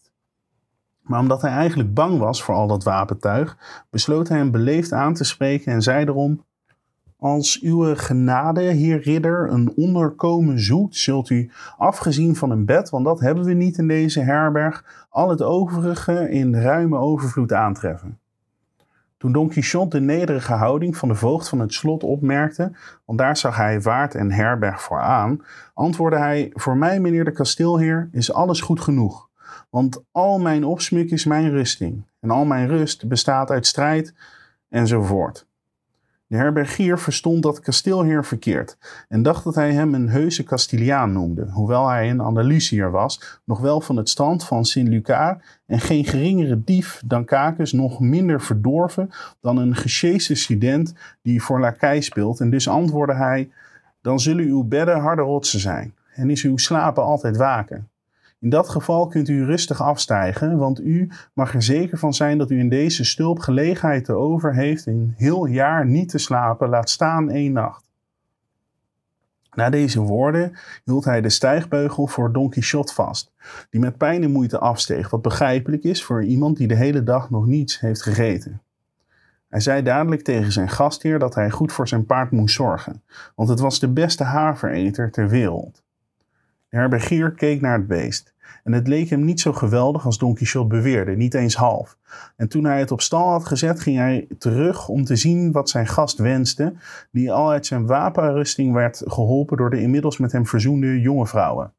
Maar 1.11 1.21
omdat 1.21 1.43
hij 1.43 1.51
eigenlijk 1.51 1.95
bang 1.95 2.19
was 2.19 2.43
voor 2.43 2.55
al 2.55 2.67
dat 2.67 2.85
wapentuig, 2.85 3.57
besloot 3.91 4.29
hij 4.29 4.39
hem 4.39 4.51
beleefd 4.51 4.93
aan 4.93 5.15
te 5.15 5.25
spreken 5.25 5.73
en 5.73 5.83
zei 5.83 6.05
erom: 6.05 6.45
Als 7.19 7.61
uw 7.61 7.95
genade, 7.95 8.61
heer 8.61 9.01
ridder, 9.01 9.51
een 9.51 9.73
onderkomen 9.77 10.61
zoekt, 10.61 10.97
zult 10.97 11.31
u, 11.31 11.51
afgezien 11.77 12.37
van 12.37 12.51
een 12.51 12.65
bed, 12.65 12.91
want 12.91 13.05
dat 13.05 13.21
hebben 13.21 13.45
we 13.45 13.53
niet 13.53 13.79
in 13.79 13.89
deze 13.89 14.21
herberg, 14.21 15.07
al 15.09 15.31
het 15.31 15.43
overige 15.43 16.31
in 16.31 16.55
ruime 16.55 16.99
overvloed 16.99 17.53
aantreffen. 17.53 18.19
Toen 19.17 19.33
Don 19.33 19.49
Quixote 19.49 19.99
de 19.99 20.05
nederige 20.05 20.53
houding 20.53 20.97
van 20.97 21.09
de 21.09 21.15
voogd 21.15 21.49
van 21.49 21.59
het 21.59 21.73
slot 21.73 22.03
opmerkte, 22.03 22.73
want 23.05 23.19
daar 23.19 23.37
zag 23.37 23.57
hij 23.57 23.81
waard 23.81 24.15
en 24.15 24.33
herberg 24.33 24.83
voor 24.83 25.01
aan, 25.01 25.45
antwoordde 25.75 26.19
hij: 26.19 26.51
Voor 26.55 26.77
mij, 26.77 27.01
meneer 27.01 27.25
de 27.25 27.33
kasteelheer, 27.33 28.09
is 28.13 28.33
alles 28.33 28.61
goed 28.61 28.81
genoeg. 28.81 29.30
Want 29.71 30.03
al 30.11 30.39
mijn 30.39 30.65
opsmuk 30.65 31.11
is 31.11 31.25
mijn 31.25 31.51
rusting. 31.51 32.05
En 32.21 32.31
al 32.31 32.45
mijn 32.45 32.69
rust 32.69 33.09
bestaat 33.09 33.51
uit 33.51 33.67
strijd 33.67 34.15
enzovoort. 34.69 35.49
De 36.31 36.37
herbergier 36.37 36.99
verstond 36.99 37.43
dat 37.43 37.61
kasteelheer 37.61 38.25
verkeerd 38.25 38.79
en 39.09 39.23
dacht 39.23 39.45
dat 39.45 39.55
hij 39.55 39.73
hem 39.73 39.95
een 39.95 40.09
heuse 40.09 40.43
Castiliaan 40.43 41.13
noemde, 41.13 41.47
hoewel 41.51 41.89
hij 41.89 42.11
een 42.11 42.21
Andalusiër 42.21 42.91
was, 42.91 43.41
nog 43.45 43.61
wel 43.61 43.81
van 43.81 43.97
het 43.97 44.09
strand 44.09 44.45
van 44.45 44.65
Sint-Lucar 44.65 45.43
en 45.67 45.81
geen 45.81 46.05
geringere 46.05 46.65
dief 46.65 47.03
dan 47.07 47.25
Kakus, 47.25 47.73
nog 47.73 48.01
minder 48.01 48.41
verdorven 48.41 49.11
dan 49.41 49.57
een 49.57 49.77
gesjeeste 49.77 50.35
student 50.35 50.95
die 51.23 51.43
voor 51.43 51.61
lakij 51.61 52.01
speelt. 52.01 52.41
En 52.41 52.51
dus 52.51 52.69
antwoordde 52.69 53.17
hij, 53.17 53.51
dan 54.01 54.21
zullen 54.21 54.45
uw 54.45 54.65
bedden 54.65 55.01
harde 55.01 55.23
rotsen 55.23 55.61
zijn 55.61 55.95
en 56.15 56.31
is 56.31 56.43
uw 56.43 56.57
slapen 56.57 57.03
altijd 57.03 57.37
waken. 57.37 57.90
In 58.41 58.49
dat 58.49 58.69
geval 58.69 59.07
kunt 59.07 59.29
u 59.29 59.45
rustig 59.45 59.83
afstijgen, 59.83 60.57
want 60.57 60.81
u 60.81 61.11
mag 61.35 61.55
er 61.55 61.63
zeker 61.63 61.99
van 61.99 62.15
zijn 62.15 62.39
dat 62.39 62.51
u 62.51 62.59
in 62.59 62.69
deze 62.69 63.05
stulp 63.05 63.39
gelegenheid 63.39 64.05
te 64.05 64.13
over 64.13 64.55
heeft 64.55 64.87
een 64.87 65.15
heel 65.17 65.47
jaar 65.47 65.87
niet 65.87 66.09
te 66.09 66.19
slapen, 66.19 66.69
laat 66.69 66.91
staan 66.91 67.31
één 67.31 67.53
nacht. 67.53 67.89
Na 69.55 69.71
deze 69.71 70.01
woorden 70.01 70.53
hield 70.85 71.05
hij 71.05 71.21
de 71.21 71.29
stijgbeugel 71.29 72.07
voor 72.07 72.33
Don 72.33 72.51
Quixote 72.51 72.95
vast, 72.95 73.33
die 73.71 73.81
met 73.81 73.97
pijn 73.97 74.23
en 74.23 74.31
moeite 74.31 74.59
afsteeg, 74.59 75.11
wat 75.11 75.23
begrijpelijk 75.23 75.83
is 75.83 76.05
voor 76.05 76.25
iemand 76.25 76.57
die 76.57 76.69
de 76.69 76.77
hele 76.77 77.03
dag 77.03 77.31
nog 77.31 77.47
niets 77.47 77.81
heeft 77.81 78.03
gegeten. 78.03 78.63
Hij 79.49 79.61
zei 79.61 79.83
dadelijk 79.83 80.23
tegen 80.23 80.53
zijn 80.53 80.69
gastheer 80.69 81.19
dat 81.19 81.35
hij 81.35 81.51
goed 81.51 81.73
voor 81.73 81.89
zijn 81.89 82.07
paard 82.07 82.31
moest 82.31 82.55
zorgen, 82.55 83.03
want 83.35 83.49
het 83.49 83.61
was 83.61 83.79
de 83.79 83.89
beste 83.89 84.25
havereter 84.25 85.11
ter 85.11 85.29
wereld. 85.29 85.83
De 86.71 86.77
herbergier 86.77 87.31
keek 87.31 87.61
naar 87.61 87.79
het 87.79 87.87
beest. 87.87 88.35
En 88.65 88.73
het 88.73 88.89
leek 88.89 89.09
hem 89.09 89.25
niet 89.25 89.41
zo 89.41 89.53
geweldig 89.53 90.05
als 90.05 90.19
Don 90.19 90.35
Quixote 90.35 90.69
beweerde, 90.69 91.17
niet 91.17 91.35
eens 91.35 91.57
half. 91.57 91.97
En 92.37 92.49
toen 92.49 92.65
hij 92.65 92.79
het 92.79 92.91
op 92.91 93.01
stal 93.01 93.29
had 93.29 93.47
gezet, 93.47 93.81
ging 93.81 93.97
hij 93.97 94.27
terug 94.39 94.89
om 94.89 95.05
te 95.05 95.17
zien 95.17 95.53
wat 95.53 95.71
zijn 95.71 95.87
gast 95.87 96.19
wenste, 96.19 96.75
die 97.11 97.33
al 97.33 97.51
uit 97.51 97.67
zijn 97.67 97.87
wapenrusting 97.87 98.73
werd 98.73 99.03
geholpen 99.07 99.57
door 99.57 99.71
de 99.71 99.81
inmiddels 99.81 100.19
met 100.19 100.33
hem 100.33 100.47
verzoende 100.47 101.01
jonge 101.01 101.27
vrouwen. 101.27 101.73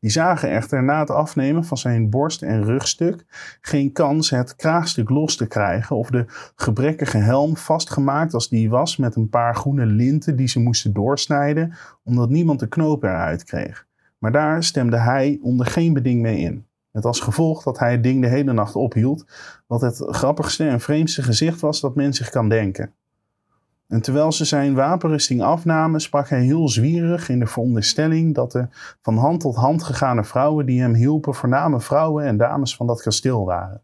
Die 0.00 0.10
zagen 0.10 0.50
echter 0.50 0.82
na 0.82 1.00
het 1.00 1.10
afnemen 1.10 1.64
van 1.64 1.76
zijn 1.76 2.10
borst- 2.10 2.42
en 2.42 2.64
rugstuk 2.64 3.24
geen 3.60 3.92
kans 3.92 4.30
het 4.30 4.56
kraagstuk 4.56 5.10
los 5.10 5.36
te 5.36 5.46
krijgen 5.46 5.96
of 5.96 6.10
de 6.10 6.24
gebrekkige 6.56 7.18
helm 7.18 7.56
vastgemaakt 7.56 8.34
als 8.34 8.48
die 8.48 8.70
was 8.70 8.96
met 8.96 9.16
een 9.16 9.28
paar 9.28 9.54
groene 9.54 9.86
linten 9.86 10.36
die 10.36 10.48
ze 10.48 10.60
moesten 10.60 10.92
doorsnijden, 10.92 11.74
omdat 12.04 12.28
niemand 12.28 12.60
de 12.60 12.68
knoop 12.68 13.02
eruit 13.02 13.44
kreeg. 13.44 13.85
Maar 14.26 14.34
daar 14.34 14.62
stemde 14.62 14.96
hij 14.96 15.38
onder 15.42 15.66
geen 15.66 15.92
beding 15.92 16.22
mee 16.22 16.38
in. 16.38 16.66
Met 16.90 17.04
als 17.04 17.20
gevolg 17.20 17.62
dat 17.62 17.78
hij 17.78 17.92
het 17.92 18.02
ding 18.02 18.22
de 18.22 18.28
hele 18.28 18.52
nacht 18.52 18.74
ophield, 18.74 19.24
wat 19.66 19.80
het 19.80 20.04
grappigste 20.06 20.68
en 20.68 20.80
vreemdste 20.80 21.22
gezicht 21.22 21.60
was 21.60 21.80
dat 21.80 21.94
men 21.94 22.12
zich 22.12 22.30
kan 22.30 22.48
denken. 22.48 22.92
En 23.88 24.00
terwijl 24.00 24.32
ze 24.32 24.44
zijn 24.44 24.74
wapenrusting 24.74 25.42
afnamen, 25.42 26.00
sprak 26.00 26.28
hij 26.28 26.42
heel 26.42 26.68
zwierig 26.68 27.28
in 27.28 27.38
de 27.38 27.46
veronderstelling 27.46 28.34
dat 28.34 28.52
de 28.52 28.68
van 29.02 29.16
hand 29.16 29.40
tot 29.40 29.56
hand 29.56 29.82
gegane 29.82 30.24
vrouwen 30.24 30.66
die 30.66 30.80
hem 30.80 30.94
hielpen 30.94 31.34
voorname 31.34 31.80
vrouwen 31.80 32.24
en 32.24 32.36
dames 32.36 32.76
van 32.76 32.86
dat 32.86 33.02
kasteel 33.02 33.44
waren. 33.44 33.82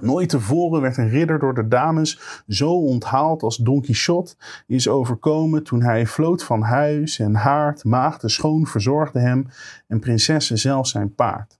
Nooit 0.00 0.28
tevoren 0.28 0.80
werd 0.80 0.96
een 0.96 1.08
ridder 1.08 1.38
door 1.38 1.54
de 1.54 1.68
dames 1.68 2.42
zo 2.48 2.72
onthaald 2.72 3.42
als 3.42 3.56
Don 3.56 3.80
Quixote 3.80 4.34
is 4.66 4.88
overkomen 4.88 5.62
toen 5.62 5.82
hij 5.82 6.06
vloot 6.06 6.44
van 6.44 6.62
huis 6.62 7.18
en 7.18 7.34
haard, 7.34 7.84
maagden 7.84 8.30
schoon 8.30 8.66
verzorgde 8.66 9.18
hem 9.18 9.46
en 9.86 10.00
prinsessen 10.00 10.58
zelf 10.58 10.86
zijn 10.86 11.14
paard. 11.14 11.58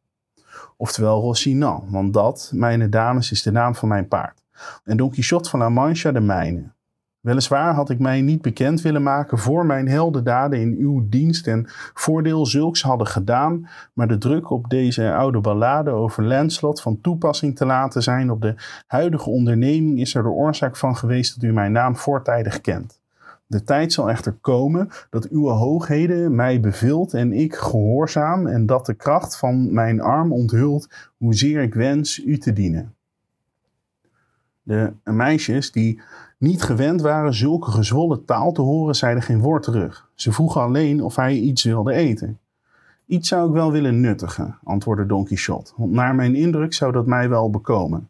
Oftewel 0.77 1.21
Rocinant, 1.21 1.91
want 1.91 2.13
dat, 2.13 2.51
mijn 2.55 2.91
dames, 2.91 3.31
is 3.31 3.43
de 3.43 3.51
naam 3.51 3.75
van 3.75 3.89
mijn 3.89 4.09
paard. 4.09 4.43
En 4.85 4.97
Don 4.97 5.11
Quixote 5.11 5.49
van 5.49 5.59
La 5.59 5.69
Mancha 5.69 6.13
de 6.13 6.21
mijne. 6.21 6.77
Weliswaar 7.21 7.75
had 7.75 7.91
ik 7.91 7.99
mij 7.99 8.21
niet 8.21 8.43
bekend 8.43 8.81
willen 8.81 9.03
maken 9.03 9.39
voor 9.39 9.67
mijn 9.67 9.89
heldendaden 9.89 10.61
in 10.61 10.77
uw 10.79 11.09
dienst 11.09 11.47
en 11.47 11.65
voordeel 11.95 12.47
zulks 12.47 12.83
hadden 12.83 13.07
gedaan, 13.07 13.69
maar 13.93 14.09
de 14.09 14.19
druk 14.19 14.51
op 14.51 14.71
deze 14.71 15.13
oude 15.13 15.41
ballade 15.41 15.91
over 15.91 16.25
Lancelot 16.25 16.81
van 16.81 17.01
toepassing 17.01 17.57
te 17.57 17.67
laten 17.67 18.03
zijn 18.03 18.31
op 18.31 18.43
de 18.43 18.55
huidige 18.87 19.31
onderneming 19.31 20.01
is 20.01 20.15
er 20.15 20.23
de 20.23 20.29
oorzaak 20.29 20.77
van 20.77 20.97
geweest 20.97 21.35
dat 21.35 21.51
u 21.51 21.53
mijn 21.53 21.73
naam 21.73 21.97
voortijdig 21.97 22.61
kent. 22.61 23.01
De 23.47 23.65
tijd 23.65 23.93
zal 23.93 24.11
echter 24.11 24.33
komen 24.33 24.89
dat 25.11 25.29
uw 25.29 25.49
hoogheden 25.49 26.35
mij 26.35 26.61
beveelt 26.61 27.15
en 27.15 27.33
ik 27.33 27.55
gehoorzaam 27.55 28.47
en 28.47 28.67
dat 28.67 28.87
de 28.87 28.95
kracht 28.95 29.37
van 29.37 29.73
mijn 29.73 30.01
arm 30.01 30.33
onthult 30.33 30.89
hoezeer 31.17 31.63
ik 31.63 31.75
wens 31.75 32.25
u 32.25 32.39
te 32.39 32.53
dienen. 32.53 32.95
De 34.63 34.93
meisjes 35.05 35.73
die 35.73 36.01
niet 36.39 36.63
gewend 36.63 37.01
waren 37.01 37.35
zulke 37.35 37.71
gezwollen 37.71 38.25
taal 38.25 38.53
te 38.53 38.63
horen, 38.63 38.95
zeiden 38.95 39.23
geen 39.23 39.41
woord 39.41 39.63
terug. 39.63 40.09
Ze 40.15 40.33
vroegen 40.33 40.61
alleen 40.61 41.03
of 41.03 41.17
hij 41.17 41.35
iets 41.35 41.65
wilde 41.65 41.93
eten. 41.93 42.39
Iets 43.07 43.29
zou 43.29 43.49
ik 43.49 43.55
wel 43.55 43.73
willen 43.73 44.01
nuttigen, 44.01 44.59
antwoordde 44.65 45.07
Don 45.07 45.25
Quixote, 45.25 45.73
want 45.77 45.93
naar 45.93 46.15
mijn 46.15 46.35
indruk 46.35 46.75
zou 46.75 46.93
dat 46.93 47.07
mij 47.07 47.29
wel 47.29 47.51
bekomen. 47.51 48.09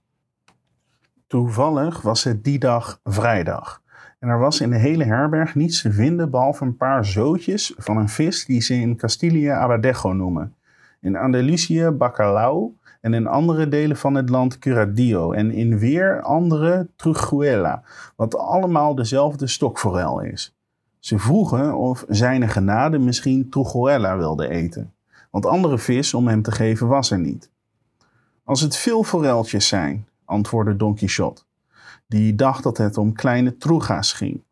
Toevallig 1.27 2.03
was 2.03 2.25
het 2.25 2.45
die 2.45 2.59
dag 2.59 3.01
vrijdag. 3.05 3.83
En 4.19 4.29
er 4.29 4.38
was 4.38 4.61
in 4.61 4.71
de 4.71 4.77
hele 4.77 5.05
herberg 5.05 5.55
niets 5.55 5.83
te 5.83 5.93
vinden 5.93 6.31
behalve 6.31 6.64
een 6.64 6.77
paar 6.77 7.05
zootjes 7.05 7.75
van 7.77 7.97
een 7.97 8.09
vis 8.09 8.45
die 8.45 8.61
ze 8.61 8.75
in 8.75 8.97
Castilië 8.97 9.49
abadejo 9.49 10.12
noemen. 10.12 10.55
In 11.01 11.17
Andalusië 11.17 11.91
bacalao 11.91 12.75
en 13.01 13.15
in 13.15 13.27
andere 13.27 13.69
delen 13.69 13.97
van 13.97 14.15
het 14.15 14.29
land 14.29 14.59
curadillo 14.59 15.33
en 15.33 15.51
in 15.51 15.79
weer 15.79 16.23
andere 16.23 16.89
truchuela, 16.97 17.83
wat 18.17 18.37
allemaal 18.37 18.95
dezelfde 18.95 19.47
stokforel 19.47 20.21
is. 20.21 20.57
Ze 20.99 21.19
vroegen 21.19 21.77
of 21.77 22.05
zijn 22.09 22.49
genade 22.49 22.99
misschien 22.99 23.49
truchuela 23.49 24.17
wilde 24.17 24.49
eten, 24.49 24.95
want 25.31 25.47
andere 25.47 25.79
vis 25.79 26.15
om 26.15 26.29
hem 26.29 26.43
te 26.43 26.53
geven 26.53 26.89
was 26.89 27.11
er 27.11 27.19
niet. 27.19 27.51
Als 28.45 28.61
het 28.61 28.77
veel 28.77 29.03
foreltjes 29.03 29.69
zijn, 29.69 30.07
antwoordde 30.25 30.77
Don 30.77 30.95
Quixote, 30.95 31.43
die 32.07 32.35
dacht 32.35 32.63
dat 32.63 32.77
het 32.77 32.99
om 32.99 33.13
kleine 33.13 33.57
truga's 33.57 34.13
ging. 34.13 34.43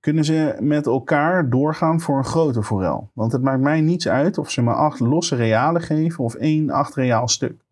Kunnen 0.00 0.24
ze 0.24 0.56
met 0.60 0.86
elkaar 0.86 1.50
doorgaan 1.50 2.00
voor 2.00 2.18
een 2.18 2.24
grote 2.24 2.62
forel? 2.62 3.10
Want 3.12 3.32
het 3.32 3.42
maakt 3.42 3.60
mij 3.60 3.80
niets 3.80 4.08
uit 4.08 4.38
of 4.38 4.50
ze 4.50 4.62
me 4.62 4.72
acht 4.72 5.00
losse 5.00 5.36
realen 5.36 5.82
geven 5.82 6.24
of 6.24 6.34
één 6.34 6.70
acht 6.70 6.94
reaal 6.94 7.28
stuk. 7.28 7.64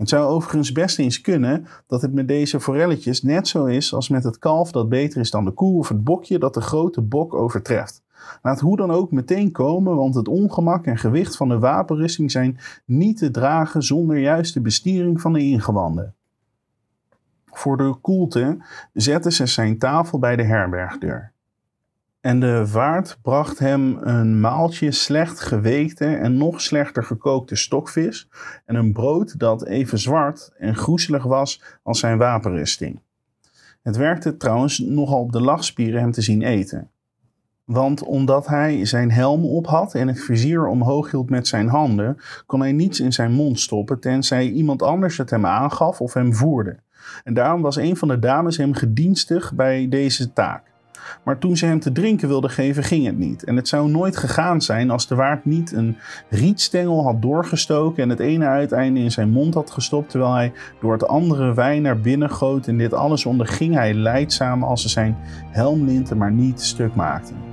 Het 0.00 0.08
zou 0.08 0.26
overigens 0.26 0.72
best 0.72 0.98
eens 0.98 1.20
kunnen 1.20 1.66
dat 1.86 2.02
het 2.02 2.12
met 2.12 2.28
deze 2.28 2.60
forelletjes 2.60 3.22
net 3.22 3.48
zo 3.48 3.64
is 3.64 3.94
als 3.94 4.08
met 4.08 4.24
het 4.24 4.38
kalf 4.38 4.72
dat 4.72 4.88
beter 4.88 5.20
is 5.20 5.30
dan 5.30 5.44
de 5.44 5.50
koe 5.50 5.78
of 5.78 5.88
het 5.88 6.04
bokje 6.04 6.38
dat 6.38 6.54
de 6.54 6.60
grote 6.60 7.00
bok 7.00 7.34
overtreft. 7.34 8.02
Laat 8.42 8.60
hoe 8.60 8.76
dan 8.76 8.90
ook 8.90 9.10
meteen 9.10 9.52
komen, 9.52 9.96
want 9.96 10.14
het 10.14 10.28
ongemak 10.28 10.86
en 10.86 10.98
gewicht 10.98 11.36
van 11.36 11.48
de 11.48 11.58
wapenrusting 11.58 12.30
zijn 12.30 12.58
niet 12.84 13.16
te 13.16 13.30
dragen 13.30 13.82
zonder 13.82 14.18
juiste 14.18 14.60
bestiering 14.60 15.20
van 15.20 15.32
de 15.32 15.40
ingewanden. 15.40 16.14
Voor 17.44 17.76
de 17.76 17.94
koelte 18.00 18.58
zette 18.92 19.32
ze 19.32 19.46
zijn 19.46 19.78
tafel 19.78 20.18
bij 20.18 20.36
de 20.36 20.44
herbergdeur. 20.44 21.32
En 22.20 22.40
de 22.40 22.70
waard 22.70 23.18
bracht 23.22 23.58
hem 23.58 23.98
een 24.00 24.40
maaltje 24.40 24.92
slecht 24.92 25.40
geweekte 25.40 26.06
en 26.06 26.36
nog 26.36 26.60
slechter 26.60 27.04
gekookte 27.04 27.56
stokvis 27.56 28.28
en 28.64 28.74
een 28.74 28.92
brood 28.92 29.38
dat 29.38 29.66
even 29.66 29.98
zwart 29.98 30.52
en 30.58 30.76
groezelig 30.76 31.22
was 31.22 31.62
als 31.82 31.98
zijn 31.98 32.18
wapenrusting. 32.18 33.00
Het 33.82 33.96
werkte 33.96 34.36
trouwens 34.36 34.78
nogal 34.78 35.20
op 35.20 35.32
de 35.32 35.40
lachspieren 35.40 36.00
hem 36.00 36.10
te 36.10 36.22
zien 36.22 36.42
eten. 36.42 36.90
Want 37.64 38.02
omdat 38.02 38.46
hij 38.46 38.84
zijn 38.84 39.10
helm 39.10 39.44
op 39.44 39.66
had 39.66 39.94
en 39.94 40.08
het 40.08 40.20
vizier 40.20 40.66
omhoog 40.66 41.10
hield 41.10 41.30
met 41.30 41.48
zijn 41.48 41.68
handen, 41.68 42.16
kon 42.46 42.60
hij 42.60 42.72
niets 42.72 43.00
in 43.00 43.12
zijn 43.12 43.32
mond 43.32 43.60
stoppen 43.60 44.00
tenzij 44.00 44.48
iemand 44.50 44.82
anders 44.82 45.16
het 45.16 45.30
hem 45.30 45.46
aangaf 45.46 46.00
of 46.00 46.14
hem 46.14 46.34
voerde. 46.34 46.78
En 47.24 47.34
daarom 47.34 47.62
was 47.62 47.76
een 47.76 47.96
van 47.96 48.08
de 48.08 48.18
dames 48.18 48.56
hem 48.56 48.74
gedienstig 48.74 49.54
bij 49.54 49.88
deze 49.88 50.32
taak. 50.32 50.69
Maar 51.22 51.38
toen 51.38 51.56
ze 51.56 51.66
hem 51.66 51.80
te 51.80 51.92
drinken 51.92 52.28
wilde 52.28 52.48
geven, 52.48 52.82
ging 52.82 53.06
het 53.06 53.18
niet. 53.18 53.44
En 53.44 53.56
het 53.56 53.68
zou 53.68 53.90
nooit 53.90 54.16
gegaan 54.16 54.62
zijn 54.62 54.90
als 54.90 55.06
de 55.06 55.14
waard 55.14 55.44
niet 55.44 55.72
een 55.72 55.96
rietstengel 56.28 57.02
had 57.04 57.22
doorgestoken 57.22 58.02
en 58.02 58.08
het 58.08 58.20
ene 58.20 58.46
uiteinde 58.46 59.00
in 59.00 59.12
zijn 59.12 59.30
mond 59.30 59.54
had 59.54 59.70
gestopt, 59.70 60.10
terwijl 60.10 60.34
hij 60.34 60.52
door 60.80 60.92
het 60.92 61.08
andere 61.08 61.54
wijn 61.54 61.82
naar 61.82 62.00
binnen 62.00 62.30
goot. 62.30 62.66
En 62.66 62.78
dit 62.78 62.94
alles 62.94 63.26
onderging 63.26 63.74
hij 63.74 63.94
leidzaam 63.94 64.62
als 64.62 64.82
ze 64.82 64.88
zijn 64.88 65.16
helmlinten 65.50 66.16
maar 66.16 66.32
niet 66.32 66.60
stuk 66.60 66.94
maakten. 66.94 67.49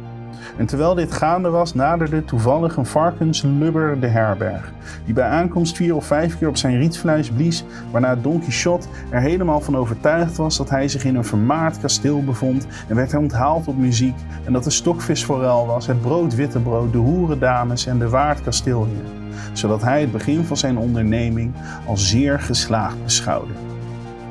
En 0.57 0.65
terwijl 0.65 0.95
dit 0.95 1.11
gaande 1.11 1.49
was, 1.49 1.73
naderde 1.73 2.25
toevallig 2.25 2.75
een 2.75 2.85
varkenslubber 2.85 3.99
de 3.99 4.07
herberg, 4.07 4.71
die 5.05 5.13
bij 5.13 5.27
aankomst 5.27 5.75
vier 5.75 5.95
of 5.95 6.05
vijf 6.05 6.37
keer 6.37 6.47
op 6.47 6.57
zijn 6.57 6.77
rietvlees 6.77 7.29
blies, 7.29 7.65
waarna 7.91 8.15
Don 8.15 8.39
Quixote 8.39 8.87
er 9.09 9.19
helemaal 9.19 9.61
van 9.61 9.77
overtuigd 9.77 10.37
was 10.37 10.57
dat 10.57 10.69
hij 10.69 10.87
zich 10.87 11.05
in 11.05 11.15
een 11.15 11.25
vermaard 11.25 11.79
kasteel 11.79 12.23
bevond 12.23 12.67
en 12.87 12.95
werd 12.95 13.15
onthaald 13.15 13.67
op 13.67 13.77
muziek 13.77 14.15
en 14.45 14.53
dat 14.53 14.63
de 14.63 14.69
stokvisforel 14.69 15.65
was, 15.65 15.87
het 15.87 16.01
brood 16.01 16.35
witte 16.35 16.59
brood, 16.59 16.91
de 16.91 16.97
hoerendames 16.97 17.85
en 17.85 17.99
de 17.99 18.09
waard 18.09 18.43
kasteelheer, 18.43 19.05
zodat 19.53 19.81
hij 19.81 20.01
het 20.01 20.11
begin 20.11 20.43
van 20.43 20.57
zijn 20.57 20.77
onderneming 20.77 21.53
als 21.85 22.09
zeer 22.09 22.39
geslaagd 22.39 23.03
beschouwde. 23.03 23.53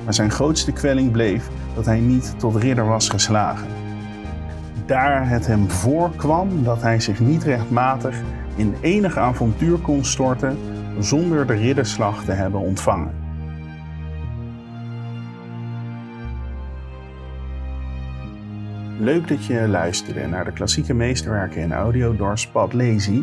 Maar 0.04 0.14
zijn 0.14 0.30
grootste 0.30 0.72
kwelling 0.72 1.12
bleef 1.12 1.48
dat 1.74 1.84
hij 1.84 2.00
niet 2.00 2.34
tot 2.38 2.56
ridder 2.56 2.86
was 2.86 3.08
geslagen 3.08 3.75
daar 4.86 5.28
het 5.28 5.46
hem 5.46 5.70
voorkwam 5.70 6.64
dat 6.64 6.82
hij 6.82 7.00
zich 7.00 7.20
niet 7.20 7.44
rechtmatig 7.44 8.20
in 8.56 8.74
enig 8.80 9.16
avontuur 9.16 9.78
kon 9.78 10.04
storten 10.04 10.58
zonder 10.98 11.46
de 11.46 11.54
ridderslag 11.54 12.24
te 12.24 12.32
hebben 12.32 12.60
ontvangen. 12.60 13.24
Leuk 18.98 19.28
dat 19.28 19.44
je 19.44 19.68
luisterde 19.68 20.26
naar 20.26 20.44
de 20.44 20.52
klassieke 20.52 20.94
meesterwerken 20.94 21.62
in 21.62 21.72
audio 21.72 22.16
door 22.16 22.38
Spad 22.38 22.72
Lazy. 22.72 23.22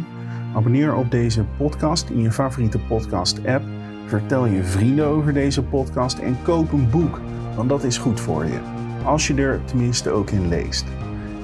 Abonneer 0.56 0.96
op 0.96 1.12
deze 1.12 1.44
podcast 1.58 2.10
in 2.10 2.22
je 2.22 2.32
favoriete 2.32 2.80
podcast-app. 2.80 3.64
Vertel 4.06 4.46
je 4.46 4.64
vrienden 4.64 5.06
over 5.06 5.34
deze 5.34 5.64
podcast 5.64 6.20
en 6.20 6.38
koop 6.44 6.72
een 6.72 6.90
boek, 6.90 7.20
want 7.56 7.70
dat 7.70 7.84
is 7.84 7.98
goed 7.98 8.20
voor 8.20 8.46
je. 8.46 8.60
Als 9.06 9.28
je 9.28 9.36
er 9.36 9.66
tenminste 9.66 10.10
ook 10.10 10.30
in 10.30 10.48
leest. 10.48 10.86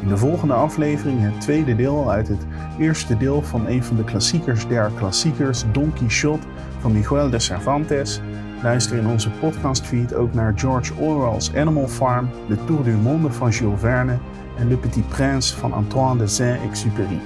In 0.01 0.07
de 0.07 0.17
volgende 0.17 0.53
aflevering 0.53 1.21
het 1.21 1.41
tweede 1.41 1.75
deel 1.75 2.11
uit 2.11 2.27
het 2.27 2.45
eerste 2.77 3.17
deel 3.17 3.41
van 3.41 3.67
een 3.67 3.83
van 3.83 3.95
de 3.95 4.03
klassiekers 4.03 4.67
der 4.67 4.91
klassiekers, 4.95 5.63
Don 5.71 5.93
Quixote 5.93 6.47
van 6.79 6.91
Miguel 6.91 7.29
de 7.29 7.39
Cervantes. 7.39 8.21
Luister 8.63 8.97
in 8.97 9.07
onze 9.07 9.29
podcastfeed 9.29 10.13
ook 10.13 10.33
naar 10.33 10.53
George 10.55 10.93
Orwell's 10.95 11.55
Animal 11.55 11.87
Farm, 11.87 12.29
Le 12.47 12.65
Tour 12.65 12.83
du 12.83 12.91
Monde 12.91 13.31
van 13.31 13.49
Jules 13.49 13.79
Verne 13.79 14.17
en 14.57 14.67
Le 14.67 14.77
Petit 14.77 15.07
Prince 15.07 15.57
van 15.57 15.73
Antoine 15.73 16.17
de 16.17 16.27
Saint-Exupéry. 16.27 17.19